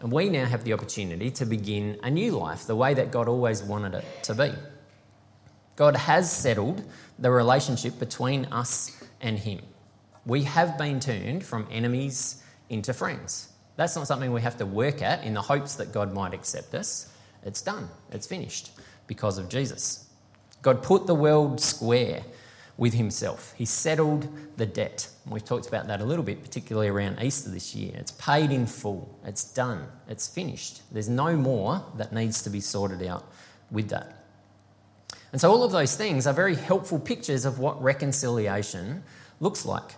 And 0.00 0.12
we 0.12 0.28
now 0.28 0.44
have 0.44 0.64
the 0.64 0.72
opportunity 0.72 1.30
to 1.32 1.46
begin 1.46 1.98
a 2.02 2.10
new 2.10 2.32
life, 2.32 2.66
the 2.66 2.76
way 2.76 2.94
that 2.94 3.10
God 3.10 3.28
always 3.28 3.62
wanted 3.62 3.94
it 3.94 4.04
to 4.24 4.34
be. 4.34 4.52
God 5.76 5.96
has 5.96 6.30
settled 6.30 6.82
the 7.18 7.30
relationship 7.30 7.98
between 7.98 8.46
us 8.46 9.02
and 9.20 9.38
Him. 9.38 9.60
We 10.24 10.42
have 10.42 10.76
been 10.76 11.00
turned 11.00 11.44
from 11.44 11.68
enemies 11.70 12.42
into 12.68 12.92
friends. 12.92 13.48
That's 13.76 13.94
not 13.94 14.06
something 14.06 14.32
we 14.32 14.42
have 14.42 14.56
to 14.58 14.66
work 14.66 15.02
at 15.02 15.22
in 15.24 15.34
the 15.34 15.42
hopes 15.42 15.74
that 15.76 15.92
God 15.92 16.12
might 16.12 16.34
accept 16.34 16.74
us. 16.74 17.12
It's 17.44 17.62
done, 17.62 17.88
it's 18.10 18.26
finished 18.26 18.72
because 19.06 19.38
of 19.38 19.48
Jesus. 19.48 20.08
God 20.62 20.82
put 20.82 21.06
the 21.06 21.14
world 21.14 21.60
square 21.60 22.22
with 22.78 22.94
himself. 22.94 23.54
He 23.56 23.64
settled 23.64 24.28
the 24.56 24.66
debt. 24.66 25.08
We've 25.26 25.44
talked 25.44 25.66
about 25.66 25.86
that 25.86 26.00
a 26.00 26.04
little 26.04 26.24
bit, 26.24 26.42
particularly 26.42 26.88
around 26.88 27.22
Easter 27.22 27.50
this 27.50 27.74
year. 27.74 27.92
It's 27.96 28.12
paid 28.12 28.50
in 28.50 28.66
full, 28.66 29.18
it's 29.24 29.52
done, 29.52 29.86
it's 30.08 30.28
finished. 30.28 30.82
There's 30.92 31.08
no 31.08 31.36
more 31.36 31.82
that 31.96 32.12
needs 32.12 32.42
to 32.42 32.50
be 32.50 32.60
sorted 32.60 33.02
out 33.02 33.24
with 33.70 33.88
that. 33.88 34.24
And 35.32 35.40
so, 35.40 35.50
all 35.50 35.64
of 35.64 35.72
those 35.72 35.96
things 35.96 36.26
are 36.26 36.32
very 36.32 36.54
helpful 36.54 36.98
pictures 36.98 37.44
of 37.44 37.58
what 37.58 37.82
reconciliation 37.82 39.02
looks 39.40 39.66
like 39.66 39.92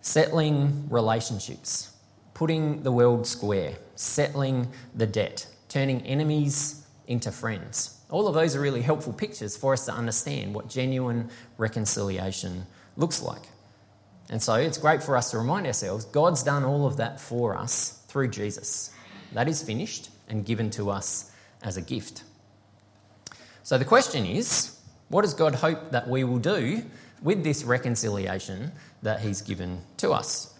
settling 0.00 0.86
relationships, 0.90 1.96
putting 2.34 2.82
the 2.82 2.92
world 2.92 3.26
square, 3.26 3.74
settling 3.96 4.68
the 4.94 5.06
debt, 5.06 5.46
turning 5.68 6.02
enemies 6.02 6.86
into 7.06 7.32
friends. 7.32 8.00
All 8.14 8.28
of 8.28 8.34
those 8.34 8.54
are 8.54 8.60
really 8.60 8.80
helpful 8.80 9.12
pictures 9.12 9.56
for 9.56 9.72
us 9.72 9.86
to 9.86 9.92
understand 9.92 10.54
what 10.54 10.68
genuine 10.68 11.30
reconciliation 11.58 12.64
looks 12.96 13.20
like. 13.20 13.42
And 14.30 14.40
so 14.40 14.54
it's 14.54 14.78
great 14.78 15.02
for 15.02 15.16
us 15.16 15.32
to 15.32 15.38
remind 15.38 15.66
ourselves 15.66 16.04
God's 16.04 16.44
done 16.44 16.62
all 16.62 16.86
of 16.86 16.98
that 16.98 17.20
for 17.20 17.56
us 17.56 18.04
through 18.06 18.28
Jesus. 18.28 18.92
That 19.32 19.48
is 19.48 19.64
finished 19.64 20.10
and 20.28 20.46
given 20.46 20.70
to 20.70 20.90
us 20.90 21.32
as 21.64 21.76
a 21.76 21.82
gift. 21.82 22.22
So 23.64 23.78
the 23.78 23.84
question 23.84 24.24
is 24.24 24.78
what 25.08 25.22
does 25.22 25.34
God 25.34 25.56
hope 25.56 25.90
that 25.90 26.06
we 26.06 26.22
will 26.22 26.38
do 26.38 26.84
with 27.20 27.42
this 27.42 27.64
reconciliation 27.64 28.70
that 29.02 29.22
He's 29.22 29.42
given 29.42 29.80
to 29.96 30.12
us? 30.12 30.54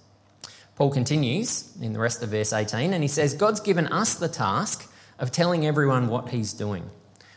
Paul 0.74 0.90
continues 0.90 1.72
in 1.80 1.92
the 1.92 2.00
rest 2.00 2.20
of 2.20 2.30
verse 2.30 2.52
18 2.52 2.92
and 2.92 3.04
he 3.04 3.06
says, 3.06 3.32
God's 3.32 3.60
given 3.60 3.86
us 3.86 4.16
the 4.16 4.26
task 4.26 4.92
of 5.20 5.30
telling 5.30 5.64
everyone 5.64 6.08
what 6.08 6.30
He's 6.30 6.52
doing. 6.52 6.90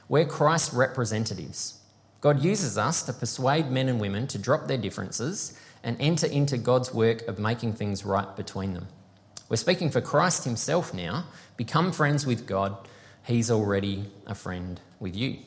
We're 0.10 0.26
Christ's 0.26 0.74
representatives. 0.74 1.80
God 2.22 2.42
uses 2.42 2.78
us 2.78 3.04
to 3.04 3.14
persuade 3.14 3.70
men 3.70 3.90
and 3.90 4.00
women 4.00 4.28
to 4.28 4.38
drop 4.38 4.68
their 4.68 4.78
differences 4.78 5.60
and 5.84 5.98
enter 6.00 6.28
into 6.28 6.58
God's 6.58 6.94
work 6.94 7.28
of 7.28 7.40
making 7.40 7.74
things 7.74 8.06
right 8.06 8.36
between 8.36 8.74
them. 8.74 8.88
We're 9.50 9.58
speaking 9.58 9.90
for 9.90 10.02
Christ 10.02 10.44
Himself 10.44 10.94
now. 10.94 11.26
Become 11.56 11.92
friends 11.92 12.26
with 12.26 12.48
God. 12.48 12.76
He's 13.24 13.52
already 13.52 14.10
a 14.26 14.36
friend 14.36 14.80
with 15.00 15.16
you. 15.16 15.38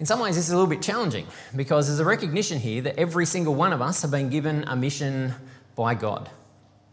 In 0.00 0.06
some 0.06 0.18
ways, 0.18 0.34
this 0.34 0.46
is 0.46 0.52
a 0.52 0.56
little 0.56 0.68
bit 0.68 0.82
challenging 0.82 1.26
because 1.54 1.86
there's 1.86 2.00
a 2.00 2.04
recognition 2.04 2.58
here 2.58 2.82
that 2.82 2.98
every 2.98 3.24
single 3.24 3.54
one 3.54 3.72
of 3.72 3.80
us 3.80 4.02
have 4.02 4.10
been 4.10 4.30
given 4.30 4.64
a 4.64 4.74
mission 4.74 5.32
by 5.76 5.94
God. 5.94 6.28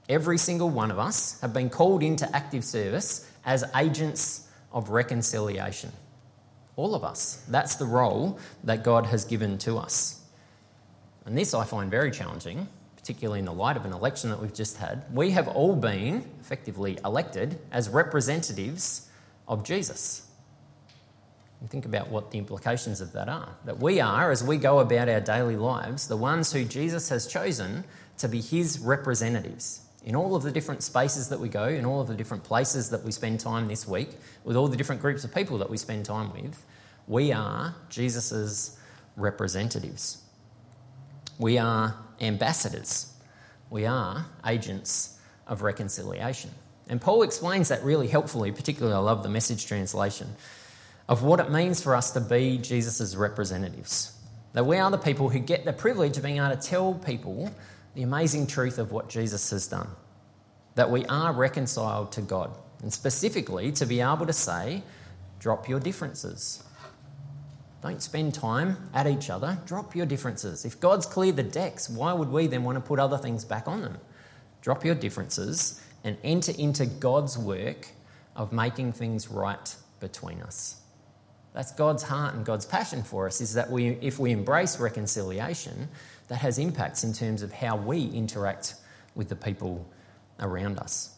Every 0.07 0.37
single 0.37 0.69
one 0.69 0.91
of 0.91 0.99
us 0.99 1.39
have 1.41 1.53
been 1.53 1.69
called 1.69 2.03
into 2.03 2.29
active 2.35 2.63
service 2.63 3.27
as 3.45 3.63
agents 3.75 4.48
of 4.71 4.89
reconciliation. 4.89 5.91
All 6.75 6.95
of 6.95 7.03
us. 7.03 7.43
That's 7.49 7.75
the 7.75 7.85
role 7.85 8.39
that 8.63 8.83
God 8.83 9.05
has 9.07 9.25
given 9.25 9.57
to 9.59 9.77
us. 9.77 10.21
And 11.25 11.37
this 11.37 11.53
I 11.53 11.65
find 11.65 11.91
very 11.91 12.11
challenging, 12.11 12.67
particularly 12.95 13.39
in 13.39 13.45
the 13.45 13.53
light 13.53 13.77
of 13.77 13.85
an 13.85 13.93
election 13.93 14.29
that 14.29 14.41
we've 14.41 14.53
just 14.53 14.77
had. 14.77 15.03
We 15.13 15.31
have 15.31 15.47
all 15.47 15.75
been 15.75 16.25
effectively 16.39 16.97
elected 17.03 17.59
as 17.71 17.89
representatives 17.89 19.09
of 19.47 19.63
Jesus. 19.63 20.27
And 21.59 21.69
think 21.69 21.85
about 21.85 22.09
what 22.09 22.31
the 22.31 22.37
implications 22.37 23.01
of 23.01 23.11
that 23.13 23.27
are. 23.27 23.49
That 23.65 23.79
we 23.79 23.99
are, 23.99 24.31
as 24.31 24.43
we 24.43 24.57
go 24.57 24.79
about 24.79 25.09
our 25.09 25.19
daily 25.19 25.57
lives, 25.57 26.07
the 26.07 26.15
ones 26.15 26.53
who 26.53 26.63
Jesus 26.63 27.09
has 27.09 27.27
chosen 27.27 27.83
to 28.19 28.29
be 28.29 28.41
his 28.41 28.79
representatives. 28.79 29.81
In 30.03 30.15
all 30.15 30.35
of 30.35 30.43
the 30.43 30.51
different 30.51 30.81
spaces 30.81 31.29
that 31.29 31.39
we 31.39 31.49
go, 31.49 31.67
in 31.67 31.85
all 31.85 32.01
of 32.01 32.07
the 32.07 32.15
different 32.15 32.43
places 32.43 32.89
that 32.91 33.03
we 33.03 33.11
spend 33.11 33.39
time 33.39 33.67
this 33.67 33.87
week, 33.87 34.09
with 34.43 34.55
all 34.55 34.67
the 34.67 34.77
different 34.77 35.01
groups 35.01 35.23
of 35.23 35.33
people 35.33 35.57
that 35.57 35.69
we 35.69 35.77
spend 35.77 36.05
time 36.05 36.31
with, 36.31 36.63
we 37.07 37.31
are 37.33 37.75
Jesus' 37.89 38.77
representatives. 39.17 40.23
We 41.37 41.57
are 41.57 41.95
ambassadors. 42.21 43.13
We 43.69 43.85
are 43.85 44.25
agents 44.45 45.17
of 45.47 45.61
reconciliation. 45.61 46.51
And 46.87 46.99
Paul 46.99 47.23
explains 47.23 47.67
that 47.69 47.83
really 47.83 48.07
helpfully, 48.07 48.51
particularly 48.51 48.95
I 48.95 48.99
love 48.99 49.23
the 49.23 49.29
message 49.29 49.67
translation 49.67 50.35
of 51.07 51.23
what 51.23 51.39
it 51.39 51.51
means 51.51 51.81
for 51.81 51.95
us 51.95 52.11
to 52.11 52.21
be 52.21 52.57
Jesus' 52.57 53.15
representatives. 53.15 54.13
That 54.53 54.65
we 54.65 54.77
are 54.77 54.89
the 54.89 54.97
people 54.97 55.29
who 55.29 55.39
get 55.39 55.65
the 55.65 55.73
privilege 55.73 56.17
of 56.17 56.23
being 56.23 56.37
able 56.37 56.49
to 56.49 56.55
tell 56.55 56.93
people 56.93 57.51
the 57.95 58.03
amazing 58.03 58.47
truth 58.47 58.77
of 58.77 58.91
what 58.91 59.09
Jesus 59.09 59.49
has 59.51 59.67
done. 59.67 59.89
That 60.75 60.89
we 60.89 61.05
are 61.05 61.33
reconciled 61.33 62.11
to 62.13 62.21
God. 62.21 62.55
And 62.81 62.93
specifically, 62.93 63.71
to 63.73 63.85
be 63.85 64.01
able 64.01 64.25
to 64.25 64.33
say, 64.33 64.83
drop 65.39 65.67
your 65.67 65.79
differences. 65.79 66.63
Don't 67.81 68.01
spend 68.01 68.33
time 68.33 68.89
at 68.93 69.07
each 69.07 69.29
other, 69.29 69.57
drop 69.65 69.95
your 69.95 70.05
differences. 70.05 70.65
If 70.65 70.79
God's 70.79 71.05
cleared 71.05 71.37
the 71.37 71.43
decks, 71.43 71.89
why 71.89 72.11
would 72.13 72.29
we 72.29 72.47
then 72.47 72.63
want 72.63 72.75
to 72.75 72.81
put 72.81 72.99
other 72.99 73.17
things 73.17 73.45
back 73.45 73.67
on 73.67 73.81
them? 73.81 73.97
Drop 74.61 74.83
your 74.83 74.95
differences 74.95 75.81
and 76.03 76.17
enter 76.23 76.51
into 76.57 76.85
God's 76.85 77.37
work 77.37 77.87
of 78.35 78.51
making 78.51 78.93
things 78.93 79.29
right 79.29 79.75
between 79.99 80.41
us. 80.41 80.81
That's 81.53 81.71
God's 81.71 82.03
heart 82.03 82.35
and 82.35 82.45
God's 82.45 82.65
passion 82.65 83.03
for 83.03 83.27
us 83.27 83.41
is 83.41 83.53
that 83.53 83.69
we, 83.69 83.89
if 84.01 84.19
we 84.19 84.31
embrace 84.31 84.79
reconciliation, 84.79 85.89
that 86.29 86.37
has 86.37 86.57
impacts 86.57 87.03
in 87.03 87.11
terms 87.11 87.41
of 87.41 87.51
how 87.51 87.75
we 87.75 88.05
interact 88.05 88.75
with 89.15 89.29
the 89.29 89.35
people 89.35 89.85
around 90.39 90.79
us. 90.79 91.15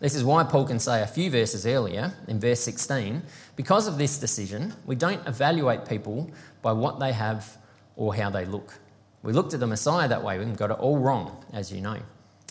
This 0.00 0.14
is 0.14 0.22
why 0.22 0.44
Paul 0.44 0.64
can 0.64 0.78
say 0.78 1.02
a 1.02 1.06
few 1.06 1.28
verses 1.28 1.66
earlier, 1.66 2.12
in 2.28 2.38
verse 2.38 2.60
16, 2.60 3.20
because 3.56 3.88
of 3.88 3.98
this 3.98 4.18
decision, 4.18 4.72
we 4.86 4.94
don't 4.94 5.26
evaluate 5.26 5.88
people 5.88 6.30
by 6.62 6.70
what 6.70 7.00
they 7.00 7.12
have 7.12 7.58
or 7.96 8.14
how 8.14 8.30
they 8.30 8.44
look. 8.44 8.78
We 9.24 9.32
looked 9.32 9.54
at 9.54 9.60
the 9.60 9.66
Messiah 9.66 10.06
that 10.06 10.22
way 10.22 10.40
and 10.40 10.56
got 10.56 10.70
it 10.70 10.78
all 10.78 10.98
wrong, 10.98 11.44
as 11.52 11.72
you 11.72 11.80
know. 11.80 11.98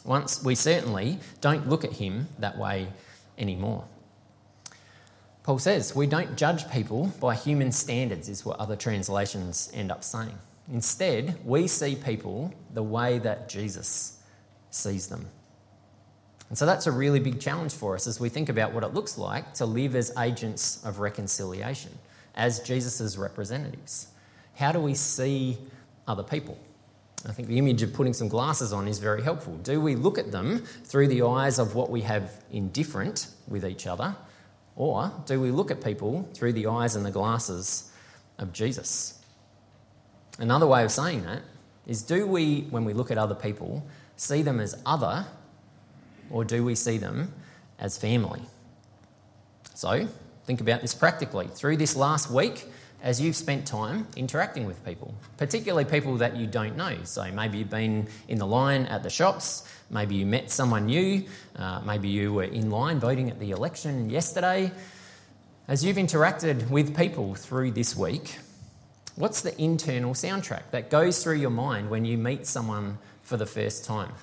Once 0.04 0.44
we 0.44 0.56
certainly 0.56 1.20
don't 1.40 1.70
look 1.70 1.86
at 1.86 1.94
him 1.94 2.28
that 2.40 2.58
way 2.58 2.88
anymore. 3.38 3.86
Paul 5.44 5.60
says 5.60 5.96
we 5.96 6.08
don't 6.08 6.36
judge 6.36 6.70
people 6.70 7.14
by 7.22 7.36
human 7.36 7.72
standards, 7.72 8.28
is 8.28 8.44
what 8.44 8.60
other 8.60 8.76
translations 8.76 9.72
end 9.74 9.90
up 9.90 10.04
saying. 10.04 10.38
Instead, 10.72 11.40
we 11.46 11.68
see 11.68 11.96
people 11.96 12.54
the 12.74 12.84
way 12.84 13.20
that 13.20 13.48
Jesus 13.48 14.22
sees 14.70 15.08
them. 15.08 15.26
And 16.50 16.58
so 16.58 16.66
that's 16.66 16.88
a 16.88 16.92
really 16.92 17.20
big 17.20 17.40
challenge 17.40 17.74
for 17.74 17.96
us 17.96 18.08
as 18.08 18.20
we 18.20 18.30
think 18.30 18.50
about 18.50 18.74
what 18.74 18.84
it 18.84 18.94
looks 18.94 19.18
like 19.18 19.54
to 19.56 19.66
live 19.66 19.96
as 19.96 20.14
agents 20.18 20.84
of 20.86 21.00
reconciliation, 21.00 21.92
as 22.36 22.60
Jesus' 22.62 23.18
representatives. 23.18 24.08
How 24.56 24.72
do 24.72 24.80
we 24.80 24.94
see 24.94 25.58
other 26.08 26.24
people? 26.24 26.58
I 27.28 27.32
think 27.32 27.48
the 27.48 27.58
image 27.58 27.82
of 27.82 27.94
putting 27.94 28.14
some 28.14 28.28
glasses 28.28 28.72
on 28.72 28.88
is 28.88 29.00
very 29.00 29.24
helpful. 29.24 29.58
Do 29.58 29.82
we 29.82 29.96
look 29.96 30.18
at 30.18 30.32
them 30.32 30.64
through 30.84 31.08
the 31.08 31.24
eyes 31.24 31.60
of 31.60 31.76
what 31.76 31.90
we 31.90 32.02
have 32.02 32.44
indifferent 32.52 33.28
with 33.48 33.66
each 33.66 33.88
other, 33.88 34.16
or 34.76 35.12
do 35.26 35.42
we 35.42 35.52
look 35.52 35.72
at 35.72 35.84
people 35.84 36.30
through 36.34 36.54
the 36.54 36.68
eyes 36.68 36.96
and 36.96 37.06
the 37.06 37.12
glasses 37.12 37.92
of 38.38 38.54
Jesus? 38.54 39.17
Another 40.38 40.68
way 40.68 40.84
of 40.84 40.92
saying 40.92 41.24
that 41.24 41.42
is 41.86 42.02
do 42.02 42.28
we, 42.28 42.62
when 42.70 42.86
we 42.86 42.94
look 42.94 43.12
at 43.12 43.18
other 43.18 43.36
people, 43.36 43.86
see 44.16 44.42
them 44.42 44.60
as 44.60 44.80
other 44.86 45.26
or 46.30 46.44
do 46.44 46.64
we 46.64 46.76
see 46.76 46.98
them 46.98 47.34
as 47.80 47.98
family? 47.98 48.42
So, 49.74 50.08
think 50.46 50.62
about 50.62 50.82
this 50.82 50.94
practically. 50.94 51.48
Through 51.48 51.78
this 51.78 51.96
last 51.96 52.30
week, 52.30 52.66
as 53.04 53.22
you've 53.22 53.36
spent 53.36 53.66
time 53.68 54.08
interacting 54.16 54.66
with 54.66 54.84
people, 54.84 55.14
particularly 55.38 55.86
people 55.86 56.18
that 56.18 56.36
you 56.36 56.48
don't 56.48 56.76
know. 56.76 56.98
So 57.04 57.32
maybe 57.32 57.60
you've 57.60 57.70
been 57.70 58.08
in 58.28 58.40
the 58.40 58.48
line 58.48 58.86
at 58.88 59.04
the 59.04 59.10
shops, 59.10 59.68
maybe 59.90 60.16
you 60.16 60.26
met 60.26 60.50
someone 60.50 60.88
new, 60.88 61.24
uh, 61.56 61.82
maybe 61.86 62.10
you 62.10 62.34
were 62.34 62.44
in 62.44 62.72
line 62.72 63.00
voting 63.00 63.30
at 63.30 63.40
the 63.40 63.52
election 63.52 64.10
yesterday. 64.10 64.72
As 65.68 65.86
you've 65.86 65.98
interacted 65.98 66.70
with 66.70 66.98
people 66.98 67.36
through 67.36 67.72
this 67.72 67.96
week, 67.96 68.40
what's 69.18 69.42
the 69.42 69.60
internal 69.62 70.14
soundtrack 70.14 70.72
that 70.72 70.90
goes 70.90 71.24
through 71.24 71.36
your 71.36 71.50
mind 71.50 71.90
when 71.90 72.06
you 72.06 72.18
meet 72.18 72.46
someone 72.46 72.98
for 73.24 73.36
the 73.36 73.46
first 73.46 73.84
time? 73.84 74.14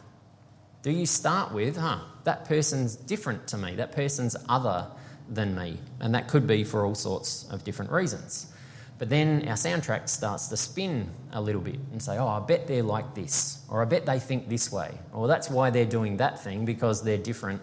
Do 0.82 0.90
you 0.90 1.06
start 1.06 1.52
with, 1.52 1.76
huh, 1.76 2.00
that 2.24 2.44
person's 2.44 2.94
different 2.94 3.48
to 3.48 3.58
me, 3.58 3.74
that 3.76 3.92
person's 3.92 4.36
other 4.48 4.86
than 5.28 5.54
me? 5.54 5.78
And 6.00 6.14
that 6.14 6.28
could 6.28 6.46
be 6.46 6.62
for 6.62 6.84
all 6.84 6.94
sorts 6.94 7.48
of 7.50 7.64
different 7.64 7.90
reasons. 7.90 8.52
But 8.98 9.08
then 9.08 9.48
our 9.48 9.54
soundtrack 9.54 10.08
starts 10.08 10.48
to 10.48 10.56
spin 10.56 11.10
a 11.32 11.40
little 11.40 11.60
bit 11.60 11.80
and 11.90 12.00
say, 12.00 12.16
oh, 12.16 12.28
I 12.28 12.38
bet 12.40 12.68
they're 12.68 12.82
like 12.82 13.14
this, 13.14 13.64
or 13.68 13.82
I 13.82 13.86
bet 13.86 14.06
they 14.06 14.20
think 14.20 14.48
this 14.48 14.70
way, 14.70 14.92
or 15.12 15.26
that's 15.26 15.50
why 15.50 15.70
they're 15.70 15.84
doing 15.84 16.18
that 16.18 16.42
thing 16.44 16.64
because 16.64 17.02
they're 17.02 17.18
different 17.18 17.60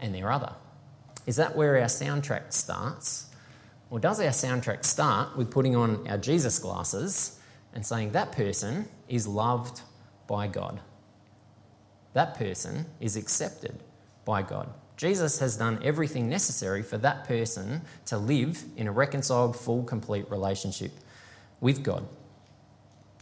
and 0.00 0.14
they're 0.14 0.32
other. 0.32 0.54
Is 1.26 1.36
that 1.36 1.54
where 1.54 1.76
our 1.76 1.84
soundtrack 1.84 2.52
starts? 2.52 3.26
Or 3.90 3.98
does 3.98 4.20
our 4.20 4.28
soundtrack 4.28 4.84
start 4.84 5.36
with 5.36 5.50
putting 5.50 5.74
on 5.76 6.06
our 6.08 6.16
Jesus 6.18 6.58
glasses 6.58 7.40
and 7.74 7.84
saying 7.84 8.12
that 8.12 8.32
person 8.32 8.88
is 9.08 9.26
loved 9.26 9.82
by 10.26 10.46
God. 10.46 10.80
That 12.12 12.34
person 12.34 12.86
is 13.00 13.16
accepted 13.16 13.82
by 14.24 14.42
God. 14.42 14.72
Jesus 14.96 15.38
has 15.38 15.56
done 15.56 15.80
everything 15.82 16.28
necessary 16.28 16.82
for 16.82 16.98
that 16.98 17.26
person 17.26 17.82
to 18.06 18.18
live 18.18 18.62
in 18.76 18.86
a 18.86 18.92
reconciled, 18.92 19.56
full, 19.56 19.82
complete 19.82 20.30
relationship 20.30 20.92
with 21.60 21.82
God. 21.82 22.06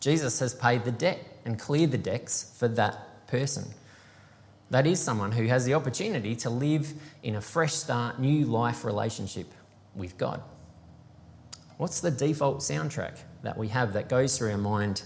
Jesus 0.01 0.41
has 0.41 0.55
paid 0.55 0.85
the 0.85 0.93
debt 0.93 1.19
and 1.45 1.59
cleared 1.59 1.93
the 1.93 1.99
decks 1.99 2.53
for 2.59 2.69
that 2.69 3.27
person. 3.27 3.65
That 4.71 4.87
is 4.87 5.01
someone 5.01 5.33
who 5.33 5.47
has 5.47 5.65
the 5.65 5.75
opportunity 5.75 6.37
to 6.37 6.51
live 6.51 6.93
in 7.23 7.37
a 7.37 7.41
fresh 7.41 7.75
start, 7.75 8.19
new 8.19 8.45
life 8.45 8.85
relationship 8.85 9.47
with 9.95 10.19
God. 10.19 10.43
What's 11.79 12.01
the 12.01 12.11
default 12.11 12.59
soundtrack 12.59 13.19
that 13.43 13.57
we 13.57 13.69
have 13.69 13.93
that 13.93 14.09
goes 14.09 14.37
through 14.37 14.51
our 14.51 14.59
mind 14.59 15.03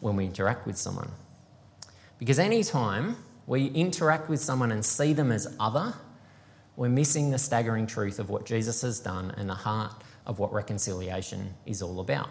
when 0.00 0.16
we 0.16 0.26
interact 0.26 0.66
with 0.66 0.76
someone? 0.76 1.08
Because 2.18 2.40
anytime 2.40 3.16
we 3.46 3.66
interact 3.66 4.28
with 4.28 4.40
someone 4.40 4.72
and 4.72 4.84
see 4.84 5.12
them 5.12 5.30
as 5.30 5.54
other, 5.60 5.94
we're 6.74 6.88
missing 6.88 7.30
the 7.30 7.38
staggering 7.38 7.86
truth 7.86 8.18
of 8.18 8.28
what 8.28 8.44
Jesus 8.44 8.82
has 8.82 8.98
done 8.98 9.32
and 9.36 9.48
the 9.48 9.54
heart 9.54 10.02
of 10.26 10.40
what 10.40 10.52
reconciliation 10.52 11.54
is 11.64 11.80
all 11.80 12.00
about. 12.00 12.28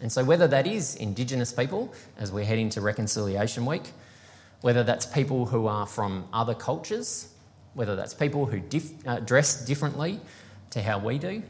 And 0.00 0.12
so, 0.12 0.22
whether 0.22 0.46
that 0.46 0.68
is 0.68 0.94
Indigenous 0.94 1.52
people 1.52 1.92
as 2.18 2.30
we 2.30 2.44
head 2.44 2.58
into 2.58 2.80
Reconciliation 2.80 3.66
Week, 3.66 3.90
whether 4.60 4.84
that's 4.84 5.04
people 5.04 5.46
who 5.46 5.66
are 5.66 5.86
from 5.86 6.28
other 6.32 6.54
cultures, 6.54 7.32
whether 7.74 7.96
that's 7.96 8.14
people 8.14 8.46
who 8.46 8.60
dif- 8.60 9.06
uh, 9.06 9.18
dress 9.20 9.64
differently 9.64 10.20
to 10.70 10.80
how 10.80 10.98
we 10.98 11.18
do, 11.18 11.42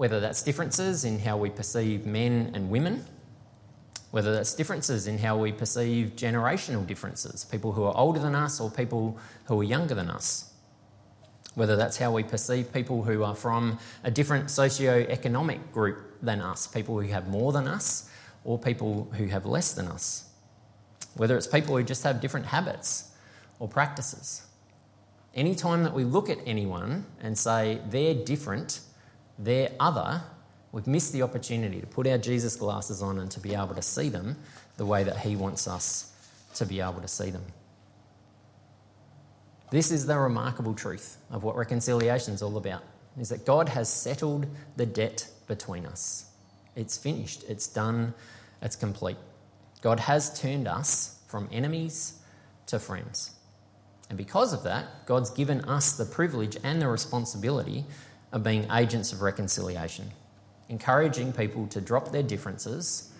whether 0.00 0.18
that's 0.18 0.42
differences 0.42 1.04
in 1.04 1.18
how 1.18 1.36
we 1.36 1.50
perceive 1.50 2.06
men 2.06 2.50
and 2.54 2.70
women, 2.70 3.04
whether 4.12 4.32
that's 4.32 4.54
differences 4.54 5.06
in 5.06 5.18
how 5.18 5.36
we 5.36 5.52
perceive 5.52 6.16
generational 6.16 6.86
differences, 6.86 7.44
people 7.44 7.70
who 7.72 7.84
are 7.84 7.96
older 7.96 8.18
than 8.18 8.34
us 8.34 8.60
or 8.60 8.70
people 8.70 9.18
who 9.44 9.60
are 9.60 9.64
younger 9.64 9.94
than 9.94 10.08
us, 10.08 10.54
whether 11.54 11.76
that's 11.76 11.98
how 11.98 12.10
we 12.10 12.22
perceive 12.22 12.72
people 12.72 13.02
who 13.02 13.22
are 13.22 13.34
from 13.34 13.78
a 14.02 14.10
different 14.10 14.50
socio-economic 14.50 15.60
group 15.70 15.98
than 16.22 16.40
us, 16.40 16.66
people 16.66 16.98
who 16.98 17.08
have 17.08 17.28
more 17.28 17.52
than 17.52 17.68
us 17.68 18.10
or 18.44 18.58
people 18.58 19.06
who 19.18 19.26
have 19.26 19.44
less 19.44 19.74
than 19.74 19.86
us 19.86 20.30
whether 21.16 21.36
it's 21.36 21.46
people 21.46 21.76
who 21.76 21.82
just 21.82 22.02
have 22.04 22.20
different 22.20 22.46
habits 22.46 23.10
or 23.58 23.68
practices. 23.68 24.46
Anytime 25.34 25.82
that 25.84 25.92
we 25.92 26.04
look 26.04 26.28
at 26.28 26.38
anyone 26.46 27.04
and 27.20 27.36
say 27.36 27.80
they're 27.88 28.14
different, 28.14 28.80
they're 29.40 29.70
other, 29.80 30.22
we've 30.70 30.86
missed 30.86 31.12
the 31.12 31.22
opportunity 31.22 31.80
to 31.80 31.86
put 31.86 32.06
our 32.06 32.18
Jesus 32.18 32.56
glasses 32.56 33.02
on 33.02 33.18
and 33.18 33.30
to 33.30 33.40
be 33.40 33.54
able 33.54 33.74
to 33.74 33.82
see 33.82 34.08
them 34.08 34.36
the 34.76 34.86
way 34.86 35.02
that 35.02 35.18
He 35.18 35.34
wants 35.34 35.66
us 35.66 36.12
to 36.54 36.66
be 36.66 36.80
able 36.80 37.00
to 37.00 37.08
see 37.08 37.30
them. 37.30 37.44
This 39.70 39.90
is 39.90 40.06
the 40.06 40.18
remarkable 40.18 40.74
truth 40.74 41.16
of 41.30 41.42
what 41.42 41.56
reconciliation 41.56 42.34
is 42.34 42.42
all 42.42 42.56
about 42.56 42.82
is 43.18 43.28
that 43.28 43.46
God 43.46 43.68
has 43.68 43.88
settled 43.88 44.46
the 44.76 44.86
debt 44.86 45.28
between 45.46 45.86
us. 45.86 46.26
It's 46.76 46.96
finished, 46.96 47.44
it's 47.48 47.66
done, 47.66 48.14
it's 48.62 48.76
complete. 48.76 49.16
God 49.80 50.00
has 50.00 50.38
turned 50.38 50.68
us 50.68 51.18
from 51.28 51.48
enemies 51.52 52.20
to 52.66 52.78
friends. 52.78 53.32
And 54.08 54.18
because 54.18 54.52
of 54.52 54.64
that, 54.64 55.06
God's 55.06 55.30
given 55.30 55.60
us 55.62 55.96
the 55.96 56.04
privilege 56.04 56.56
and 56.62 56.82
the 56.82 56.88
responsibility 56.88 57.84
of 58.32 58.42
being 58.42 58.70
agents 58.70 59.12
of 59.12 59.22
reconciliation, 59.22 60.10
encouraging 60.68 61.32
people 61.32 61.66
to 61.68 61.80
drop 61.80 62.12
their 62.12 62.22
differences, 62.22 63.12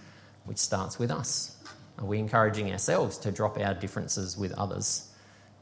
which 0.44 0.58
starts 0.58 0.98
with 0.98 1.10
us. 1.10 1.56
Are 1.98 2.04
we 2.04 2.18
encouraging 2.18 2.72
ourselves 2.72 3.18
to 3.18 3.32
drop 3.32 3.58
our 3.58 3.74
differences 3.74 4.36
with 4.36 4.52
others 4.52 5.10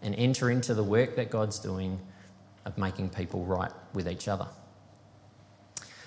and 0.02 0.14
enter 0.14 0.50
into 0.50 0.74
the 0.74 0.82
work 0.82 1.16
that 1.16 1.30
God's 1.30 1.58
doing 1.58 1.98
of 2.64 2.78
making 2.78 3.10
people 3.10 3.44
right 3.44 3.72
with 3.94 4.08
each 4.08 4.28
other? 4.28 4.46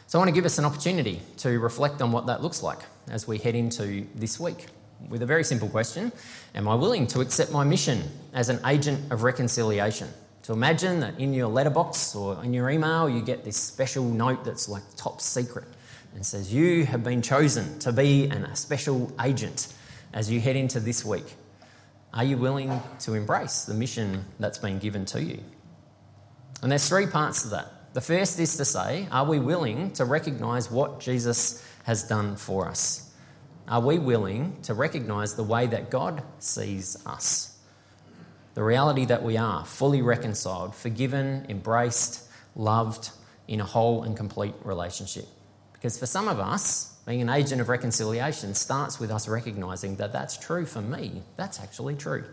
So, 0.07 0.19
I 0.19 0.21
want 0.21 0.29
to 0.29 0.35
give 0.35 0.45
us 0.45 0.57
an 0.57 0.65
opportunity 0.65 1.21
to 1.37 1.57
reflect 1.59 2.01
on 2.01 2.11
what 2.11 2.27
that 2.27 2.41
looks 2.41 2.61
like 2.61 2.79
as 3.09 3.27
we 3.27 3.37
head 3.37 3.55
into 3.55 4.05
this 4.15 4.39
week 4.39 4.67
with 5.09 5.21
a 5.21 5.25
very 5.25 5.43
simple 5.43 5.69
question 5.69 6.11
Am 6.55 6.67
I 6.67 6.75
willing 6.75 7.07
to 7.07 7.21
accept 7.21 7.51
my 7.51 7.63
mission 7.63 8.03
as 8.33 8.49
an 8.49 8.59
agent 8.65 9.11
of 9.11 9.23
reconciliation? 9.23 10.09
To 10.43 10.53
imagine 10.53 11.01
that 11.01 11.19
in 11.19 11.33
your 11.33 11.47
letterbox 11.47 12.15
or 12.15 12.43
in 12.43 12.53
your 12.53 12.69
email, 12.69 13.07
you 13.07 13.21
get 13.21 13.43
this 13.43 13.57
special 13.57 14.03
note 14.03 14.43
that's 14.43 14.67
like 14.67 14.83
top 14.95 15.21
secret 15.21 15.65
and 16.15 16.25
says, 16.25 16.53
You 16.53 16.85
have 16.85 17.03
been 17.03 17.21
chosen 17.21 17.77
to 17.79 17.91
be 17.91 18.25
an, 18.25 18.45
a 18.45 18.55
special 18.55 19.11
agent 19.23 19.73
as 20.13 20.31
you 20.31 20.39
head 20.39 20.55
into 20.55 20.79
this 20.79 21.05
week. 21.05 21.35
Are 22.13 22.23
you 22.23 22.37
willing 22.37 22.81
to 23.01 23.13
embrace 23.13 23.65
the 23.65 23.73
mission 23.73 24.25
that's 24.39 24.57
been 24.57 24.79
given 24.79 25.05
to 25.05 25.23
you? 25.23 25.39
And 26.61 26.71
there's 26.71 26.87
three 26.87 27.07
parts 27.07 27.43
to 27.43 27.49
that. 27.49 27.93
The 27.93 28.01
first 28.01 28.39
is 28.39 28.57
to 28.57 28.65
say, 28.65 29.07
Are 29.11 29.25
we 29.25 29.39
willing 29.39 29.91
to 29.93 30.05
recognise 30.05 30.71
what 30.71 30.99
Jesus 30.99 31.65
has 31.83 32.03
done 32.03 32.35
for 32.35 32.67
us? 32.67 33.11
Are 33.67 33.81
we 33.81 33.99
willing 33.99 34.59
to 34.63 34.73
recognise 34.73 35.35
the 35.35 35.43
way 35.43 35.67
that 35.67 35.89
God 35.89 36.23
sees 36.39 36.97
us? 37.05 37.50
The 38.53 38.63
reality 38.63 39.05
that 39.05 39.23
we 39.23 39.37
are 39.37 39.65
fully 39.65 40.01
reconciled, 40.01 40.75
forgiven, 40.75 41.45
embraced, 41.47 42.27
loved 42.55 43.11
in 43.47 43.61
a 43.61 43.65
whole 43.65 44.03
and 44.03 44.15
complete 44.15 44.53
relationship. 44.63 45.25
Because 45.73 45.97
for 45.97 46.05
some 46.05 46.27
of 46.27 46.39
us, 46.39 46.97
being 47.05 47.21
an 47.21 47.29
agent 47.29 47.61
of 47.61 47.69
reconciliation 47.69 48.53
starts 48.53 48.99
with 48.99 49.09
us 49.09 49.27
recognising 49.27 49.95
that 49.95 50.13
that's 50.13 50.37
true 50.37 50.65
for 50.65 50.81
me. 50.81 51.23
That's 51.37 51.59
actually 51.59 51.95
true. 51.95 52.23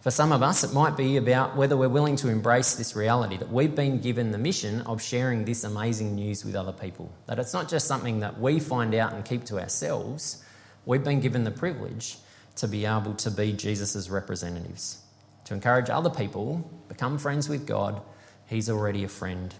For 0.00 0.12
some 0.12 0.30
of 0.30 0.42
us, 0.42 0.62
it 0.62 0.72
might 0.72 0.96
be 0.96 1.16
about 1.16 1.56
whether 1.56 1.76
we're 1.76 1.88
willing 1.88 2.16
to 2.16 2.28
embrace 2.28 2.76
this 2.76 2.94
reality 2.94 3.36
that 3.36 3.52
we've 3.52 3.74
been 3.74 4.00
given 4.00 4.30
the 4.30 4.38
mission 4.38 4.80
of 4.82 5.02
sharing 5.02 5.44
this 5.44 5.64
amazing 5.64 6.14
news 6.14 6.44
with 6.44 6.54
other 6.54 6.72
people. 6.72 7.12
That 7.26 7.40
it's 7.40 7.52
not 7.52 7.68
just 7.68 7.88
something 7.88 8.20
that 8.20 8.40
we 8.40 8.60
find 8.60 8.94
out 8.94 9.12
and 9.12 9.24
keep 9.24 9.44
to 9.46 9.58
ourselves, 9.58 10.42
we've 10.86 11.02
been 11.02 11.20
given 11.20 11.42
the 11.42 11.50
privilege 11.50 12.16
to 12.58 12.68
be 12.68 12.84
able 12.84 13.14
to 13.14 13.30
be 13.30 13.52
Jesus' 13.52 14.08
representatives, 14.08 15.02
to 15.44 15.54
encourage 15.54 15.90
other 15.90 16.10
people, 16.10 16.68
become 16.88 17.18
friends 17.18 17.48
with 17.48 17.66
God. 17.66 18.00
He's 18.46 18.68
already 18.68 19.04
a 19.04 19.08
friend 19.08 19.54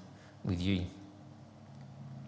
with 0.45 0.61
you. 0.61 0.85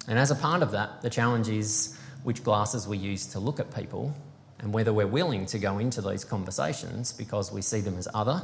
And 0.09 0.19
as 0.19 0.31
a 0.31 0.35
part 0.35 0.63
of 0.63 0.71
that, 0.73 1.03
the 1.03 1.11
challenge 1.11 1.49
is 1.49 1.97
which 2.23 2.45
glasses 2.45 2.87
we 2.87 2.99
use 2.99 3.27
to 3.29 3.41
look 3.41 3.61
at 3.61 3.75
people 3.75 4.15
and 4.61 4.73
whether 4.73 4.93
we're 4.93 5.07
willing 5.07 5.47
to 5.47 5.59
go 5.59 5.79
into 5.79 6.01
those 6.01 6.25
conversations 6.25 7.13
because 7.13 7.53
we 7.53 7.63
see 7.63 7.81
them 7.81 7.97
as 7.97 8.07
other 8.15 8.43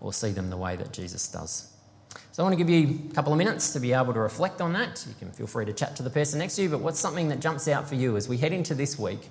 or 0.00 0.12
see 0.12 0.30
them 0.30 0.50
the 0.50 0.56
way 0.56 0.76
that 0.76 0.92
Jesus 0.92 1.26
does. 1.28 1.70
So 2.32 2.42
I 2.42 2.46
want 2.46 2.58
to 2.58 2.64
give 2.64 2.70
you 2.70 3.08
a 3.10 3.14
couple 3.14 3.32
of 3.32 3.38
minutes 3.38 3.72
to 3.72 3.80
be 3.80 3.92
able 3.92 4.12
to 4.12 4.20
reflect 4.20 4.60
on 4.60 4.72
that. 4.74 5.04
You 5.08 5.14
can 5.18 5.32
feel 5.32 5.46
free 5.46 5.64
to 5.64 5.72
chat 5.72 5.96
to 5.96 6.02
the 6.02 6.10
person 6.10 6.38
next 6.38 6.56
to 6.56 6.62
you, 6.62 6.68
but 6.68 6.80
what's 6.80 7.00
something 7.00 7.28
that 7.28 7.40
jumps 7.40 7.66
out 7.66 7.88
for 7.88 7.94
you 7.94 8.16
as 8.16 8.28
we 8.28 8.36
head 8.36 8.52
into 8.52 8.74
this 8.74 8.98
week? 8.98 9.30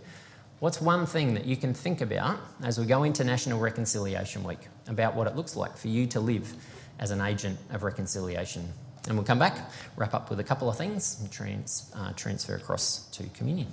What's 0.60 0.80
one 0.80 1.06
thing 1.06 1.34
that 1.34 1.46
you 1.46 1.58
can 1.58 1.74
think 1.74 2.02
about 2.02 2.40
as 2.64 2.80
we 2.80 2.86
go 2.86 3.04
into 3.04 3.24
National 3.24 3.60
Reconciliation 3.60 4.44
Week 4.44 4.60
about 4.88 5.16
what 5.16 5.28
it 5.28 5.36
looks 5.36 5.56
like 5.56 5.76
for 5.76 5.90
you 5.90 6.08
to 6.08 6.20
live 6.20 6.54
as 7.00 7.12
an 7.12 7.20
agent 7.20 7.60
of 7.72 7.84
reconciliation? 7.84 8.72
And 9.08 9.18
we'll 9.18 9.26
come 9.26 9.40
back, 9.40 9.70
wrap 9.98 10.14
up 10.14 10.30
with 10.30 10.40
a 10.40 10.44
couple 10.44 10.70
of 10.70 10.78
things, 10.78 11.20
and 11.20 11.30
trans, 11.30 11.92
uh, 11.96 12.14
transfer 12.14 12.56
across 12.56 13.08
to 13.12 13.24
communion. 13.34 13.68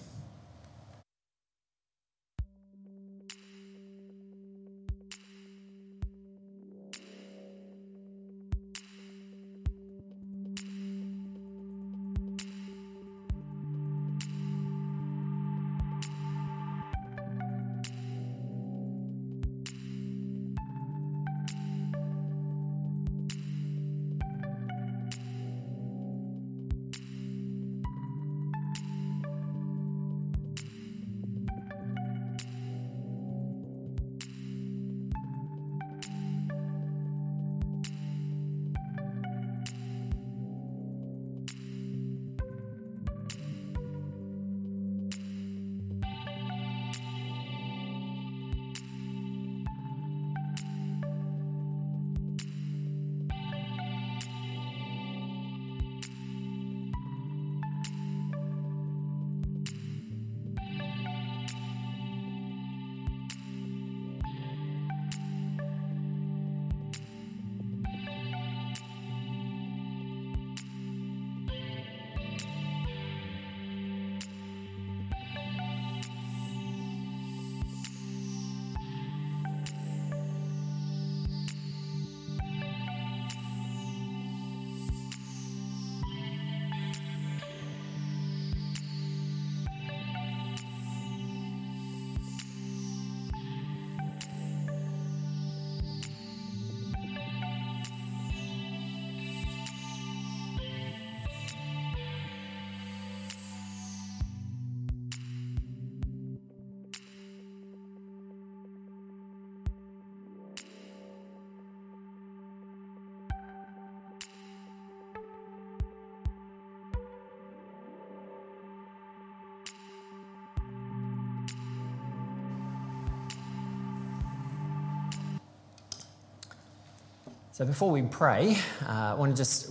So, 127.61 127.67
before 127.67 127.91
we 127.91 128.01
pray, 128.01 128.57
uh, 128.89 129.13
I 129.13 129.15
want 129.17 129.33
to 129.33 129.37
just 129.37 129.71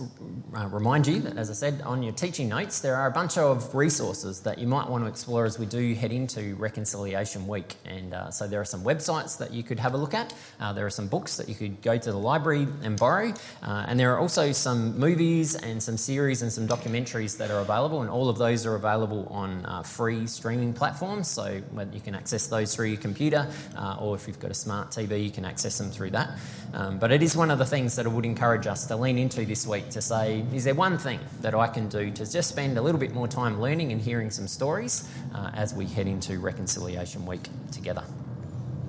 uh, 0.56 0.68
remind 0.68 1.08
you 1.08 1.18
that, 1.22 1.36
as 1.36 1.50
I 1.50 1.54
said, 1.54 1.82
on 1.82 2.04
your 2.04 2.12
teaching 2.12 2.48
notes, 2.48 2.78
there 2.78 2.94
are 2.94 3.08
a 3.08 3.10
bunch 3.10 3.36
of 3.36 3.74
resources 3.74 4.38
that 4.42 4.58
you 4.58 4.68
might 4.68 4.88
want 4.88 5.02
to 5.02 5.08
explore 5.08 5.44
as 5.44 5.58
we 5.58 5.66
do 5.66 5.92
head 5.94 6.12
into 6.12 6.54
Reconciliation 6.54 7.48
Week. 7.48 7.74
And 7.84 8.14
uh, 8.14 8.30
so, 8.30 8.46
there 8.46 8.60
are 8.60 8.64
some 8.64 8.84
websites 8.84 9.36
that 9.38 9.52
you 9.52 9.64
could 9.64 9.80
have 9.80 9.94
a 9.94 9.96
look 9.96 10.14
at, 10.14 10.32
uh, 10.60 10.72
there 10.72 10.86
are 10.86 10.90
some 10.90 11.08
books 11.08 11.36
that 11.36 11.48
you 11.48 11.56
could 11.56 11.82
go 11.82 11.98
to 11.98 12.12
the 12.12 12.16
library 12.16 12.68
and 12.84 12.96
borrow, 12.96 13.34
uh, 13.64 13.86
and 13.88 13.98
there 13.98 14.14
are 14.14 14.20
also 14.20 14.52
some 14.52 14.96
movies 14.96 15.56
and 15.56 15.82
some 15.82 15.96
series 15.96 16.42
and 16.42 16.52
some 16.52 16.68
documentaries 16.68 17.36
that 17.38 17.50
are 17.50 17.58
available, 17.58 18.02
and 18.02 18.08
all 18.08 18.28
of 18.28 18.38
those 18.38 18.66
are 18.66 18.76
available 18.76 19.26
on 19.32 19.66
uh, 19.66 19.82
free 19.82 20.28
streaming 20.28 20.72
platforms. 20.72 21.26
So, 21.26 21.60
you 21.92 22.00
can 22.00 22.14
access 22.14 22.46
those 22.46 22.72
through 22.72 22.86
your 22.86 23.00
computer, 23.00 23.50
or 24.00 24.14
if 24.14 24.28
you've 24.28 24.38
got 24.38 24.52
a 24.52 24.54
smart 24.54 24.90
TV, 24.90 25.24
you 25.24 25.32
can 25.32 25.44
access 25.44 25.76
them 25.76 25.90
through 25.90 26.10
that. 26.10 26.38
Um, 26.72 27.00
but 27.00 27.10
it 27.10 27.20
is 27.20 27.36
one 27.36 27.50
of 27.50 27.58
the 27.58 27.66
things 27.80 27.96
that 27.96 28.04
I 28.04 28.10
would 28.10 28.26
encourage 28.26 28.66
us 28.66 28.84
to 28.88 28.96
lean 28.96 29.16
into 29.16 29.46
this 29.46 29.66
week 29.66 29.88
to 29.88 30.02
say, 30.02 30.44
is 30.52 30.64
there 30.64 30.74
one 30.74 30.98
thing 30.98 31.18
that 31.40 31.54
I 31.54 31.66
can 31.66 31.88
do 31.88 32.10
to 32.10 32.30
just 32.30 32.50
spend 32.50 32.76
a 32.76 32.82
little 32.82 33.00
bit 33.00 33.14
more 33.14 33.26
time 33.26 33.58
learning 33.58 33.90
and 33.90 33.98
hearing 33.98 34.30
some 34.30 34.46
stories 34.46 35.08
uh, 35.34 35.50
as 35.54 35.72
we 35.72 35.86
head 35.86 36.06
into 36.06 36.38
Reconciliation 36.40 37.24
Week 37.24 37.48
together? 37.72 38.04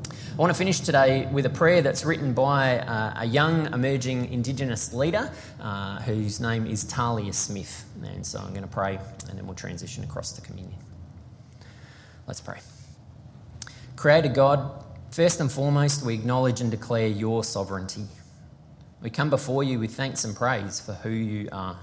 I 0.05 0.35
want 0.35 0.51
to 0.51 0.57
finish 0.57 0.81
today 0.81 1.25
with 1.31 1.45
a 1.45 1.49
prayer 1.49 1.81
that's 1.81 2.03
written 2.03 2.33
by 2.33 2.79
uh, 2.79 3.21
a 3.21 3.25
young 3.25 3.73
emerging 3.73 4.29
Indigenous 4.29 4.91
leader 4.91 5.31
uh, 5.61 6.01
whose 6.01 6.41
name 6.41 6.67
is 6.67 6.83
Talia 6.83 7.31
Smith. 7.31 7.85
And 8.03 8.25
so 8.25 8.39
I'm 8.39 8.49
going 8.49 8.63
to 8.63 8.67
pray 8.67 8.99
and 9.29 9.37
then 9.37 9.45
we'll 9.45 9.55
transition 9.55 10.03
across 10.03 10.33
to 10.33 10.41
communion. 10.41 10.79
Let's 12.27 12.41
pray. 12.41 12.59
Creator 13.95 14.29
God, 14.29 14.83
First 15.11 15.41
and 15.41 15.51
foremost, 15.51 16.05
we 16.05 16.13
acknowledge 16.13 16.61
and 16.61 16.71
declare 16.71 17.07
your 17.07 17.43
sovereignty. 17.43 18.05
We 19.01 19.09
come 19.09 19.31
before 19.31 19.63
you 19.63 19.79
with 19.79 19.95
thanks 19.95 20.25
and 20.25 20.35
praise 20.35 20.79
for 20.79 20.93
who 20.93 21.09
you 21.09 21.49
are 21.51 21.79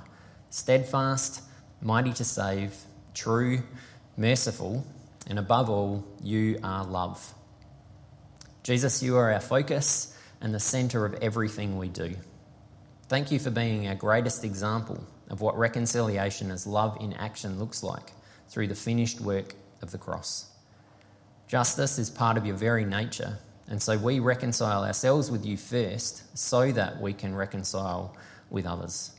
steadfast, 0.50 1.42
mighty 1.83 2.12
to 2.12 2.24
save, 2.24 2.74
true, 3.12 3.62
merciful, 4.16 4.87
and 5.26 5.38
above 5.38 5.68
all, 5.68 6.04
you 6.22 6.59
are 6.62 6.85
love. 6.85 7.35
Jesus, 8.62 9.02
you 9.02 9.16
are 9.16 9.33
our 9.33 9.40
focus 9.40 10.16
and 10.40 10.54
the 10.54 10.61
centre 10.61 11.04
of 11.04 11.14
everything 11.14 11.76
we 11.76 11.88
do. 11.88 12.14
Thank 13.09 13.33
you 13.33 13.38
for 13.38 13.50
being 13.50 13.88
our 13.88 13.94
greatest 13.96 14.44
example 14.44 15.02
of 15.28 15.40
what 15.40 15.59
reconciliation 15.59 16.50
as 16.52 16.66
love 16.66 16.96
in 17.00 17.12
action 17.14 17.59
looks 17.59 17.83
like 17.83 18.12
through 18.48 18.68
the 18.68 18.74
finished 18.74 19.20
work 19.20 19.54
of 19.83 19.90
the 19.90 19.98
cross. 19.98 20.50
Justice 21.48 21.98
is 21.98 22.11
part 22.11 22.37
of 22.37 22.46
your 22.46 22.57
very 22.57 22.85
nature, 22.85 23.38
and 23.70 23.81
so 23.81 23.98
we 23.98 24.18
reconcile 24.18 24.85
ourselves 24.85 25.31
with 25.31 25.44
you 25.44 25.57
first 25.57 26.37
so 26.37 26.72
that 26.72 27.00
we 27.00 27.12
can 27.12 27.35
reconcile 27.35 28.16
with 28.50 28.64
others. 28.66 29.12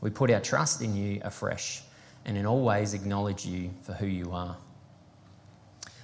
We 0.00 0.10
put 0.10 0.30
our 0.30 0.40
trust 0.40 0.82
in 0.82 0.94
you 0.94 1.20
afresh 1.24 1.82
and 2.24 2.36
in 2.36 2.46
all 2.46 2.62
ways 2.62 2.92
acknowledge 2.94 3.46
you 3.46 3.70
for 3.82 3.94
who 3.94 4.06
you 4.06 4.32
are. 4.32 4.56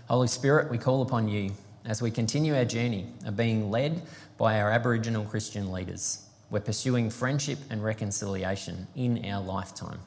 Holy 0.08 0.28
Spirit, 0.28 0.70
we 0.70 0.78
call 0.78 1.02
upon 1.02 1.28
you 1.28 1.52
as 1.84 2.00
we 2.00 2.10
continue 2.10 2.56
our 2.56 2.64
journey 2.64 3.06
of 3.26 3.36
being 3.36 3.70
led 3.70 4.02
by 4.38 4.60
our 4.60 4.70
Aboriginal 4.70 5.24
Christian 5.24 5.70
leaders. 5.70 6.24
We're 6.50 6.60
pursuing 6.60 7.10
friendship 7.10 7.58
and 7.68 7.84
reconciliation 7.84 8.86
in 8.96 9.24
our 9.26 9.42
lifetime. 9.42 10.00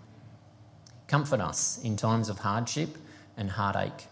Comfort 1.08 1.40
us 1.40 1.80
in 1.84 1.96
times 1.96 2.30
of 2.30 2.40
hardship 2.40 2.98
and 3.38 3.50
heartache 3.50 4.08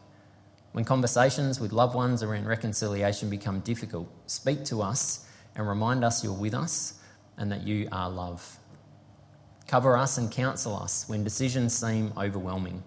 when 0.71 0.86
conversations 0.86 1.60
with 1.60 1.71
loved 1.71 1.95
ones 1.95 2.21
around 2.21 2.45
reconciliation 2.45 3.29
become 3.29 3.60
difficult, 3.62 4.08
speak 4.27 4.63
to 4.65 4.82
us 4.82 5.27
and 5.55 5.67
remind 5.67 6.03
us 6.03 6.23
you're 6.23 6.34
with 6.34 6.53
us 6.53 6.99
and 7.38 7.51
that 7.51 7.63
you 7.63 7.88
are 7.91 8.10
love. 8.10 8.58
Cover 9.67 9.97
us 9.97 10.17
and 10.17 10.32
counsel 10.32 10.75
us 10.75 11.08
when 11.08 11.23
decisions 11.23 11.75
seem 11.75 12.13
overwhelming, 12.17 12.84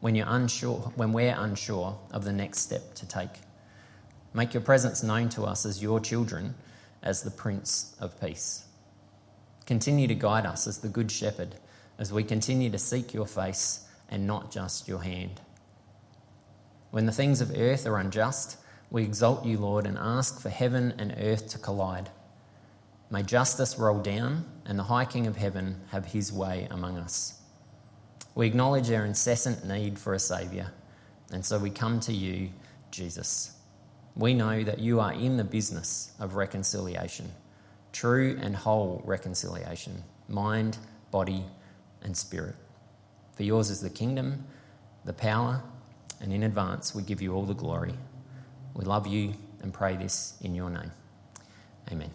when 0.00 0.14
you're 0.14 0.28
unsure, 0.28 0.92
when 0.96 1.12
we're 1.12 1.34
unsure 1.36 1.98
of 2.10 2.24
the 2.24 2.32
next 2.32 2.60
step 2.60 2.94
to 2.94 3.06
take. 3.06 3.40
Make 4.34 4.52
your 4.52 4.62
presence 4.62 5.02
known 5.02 5.28
to 5.30 5.44
us 5.44 5.64
as 5.64 5.82
your 5.82 5.98
children, 5.98 6.54
as 7.02 7.22
the 7.22 7.30
Prince 7.30 7.96
of 8.00 8.20
Peace. 8.20 8.64
Continue 9.64 10.06
to 10.08 10.14
guide 10.14 10.46
us 10.46 10.66
as 10.66 10.78
the 10.78 10.88
Good 10.88 11.10
Shepherd 11.10 11.56
as 11.98 12.12
we 12.12 12.22
continue 12.22 12.70
to 12.70 12.78
seek 12.78 13.14
your 13.14 13.26
face 13.26 13.86
and 14.10 14.26
not 14.26 14.50
just 14.50 14.86
your 14.86 15.02
hand. 15.02 15.40
When 16.90 17.06
the 17.06 17.12
things 17.12 17.40
of 17.40 17.56
earth 17.56 17.86
are 17.86 17.98
unjust, 17.98 18.58
we 18.90 19.02
exalt 19.02 19.44
you, 19.44 19.58
Lord, 19.58 19.86
and 19.86 19.98
ask 19.98 20.40
for 20.40 20.48
heaven 20.48 20.94
and 20.98 21.14
earth 21.18 21.48
to 21.48 21.58
collide. 21.58 22.10
May 23.10 23.22
justice 23.22 23.78
roll 23.78 24.00
down 24.00 24.44
and 24.64 24.78
the 24.78 24.84
High 24.84 25.04
King 25.04 25.26
of 25.26 25.36
heaven 25.36 25.80
have 25.90 26.06
his 26.06 26.32
way 26.32 26.66
among 26.70 26.98
us. 26.98 27.40
We 28.34 28.46
acknowledge 28.46 28.90
our 28.90 29.04
incessant 29.04 29.64
need 29.64 29.98
for 29.98 30.14
a 30.14 30.18
Saviour, 30.18 30.72
and 31.32 31.44
so 31.44 31.58
we 31.58 31.70
come 31.70 32.00
to 32.00 32.12
you, 32.12 32.50
Jesus. 32.90 33.52
We 34.14 34.34
know 34.34 34.62
that 34.62 34.78
you 34.78 35.00
are 35.00 35.12
in 35.12 35.36
the 35.36 35.44
business 35.44 36.12
of 36.20 36.34
reconciliation, 36.34 37.30
true 37.92 38.38
and 38.40 38.54
whole 38.54 39.02
reconciliation, 39.04 40.02
mind, 40.28 40.78
body, 41.10 41.44
and 42.02 42.16
spirit. 42.16 42.56
For 43.32 43.42
yours 43.42 43.70
is 43.70 43.80
the 43.80 43.90
kingdom, 43.90 44.44
the 45.04 45.12
power, 45.12 45.62
and 46.20 46.32
in 46.32 46.42
advance, 46.42 46.94
we 46.94 47.02
give 47.02 47.20
you 47.20 47.34
all 47.34 47.44
the 47.44 47.54
glory. 47.54 47.94
We 48.74 48.84
love 48.84 49.06
you 49.06 49.34
and 49.62 49.72
pray 49.72 49.96
this 49.96 50.34
in 50.42 50.54
your 50.54 50.70
name. 50.70 50.92
Amen. 51.90 52.10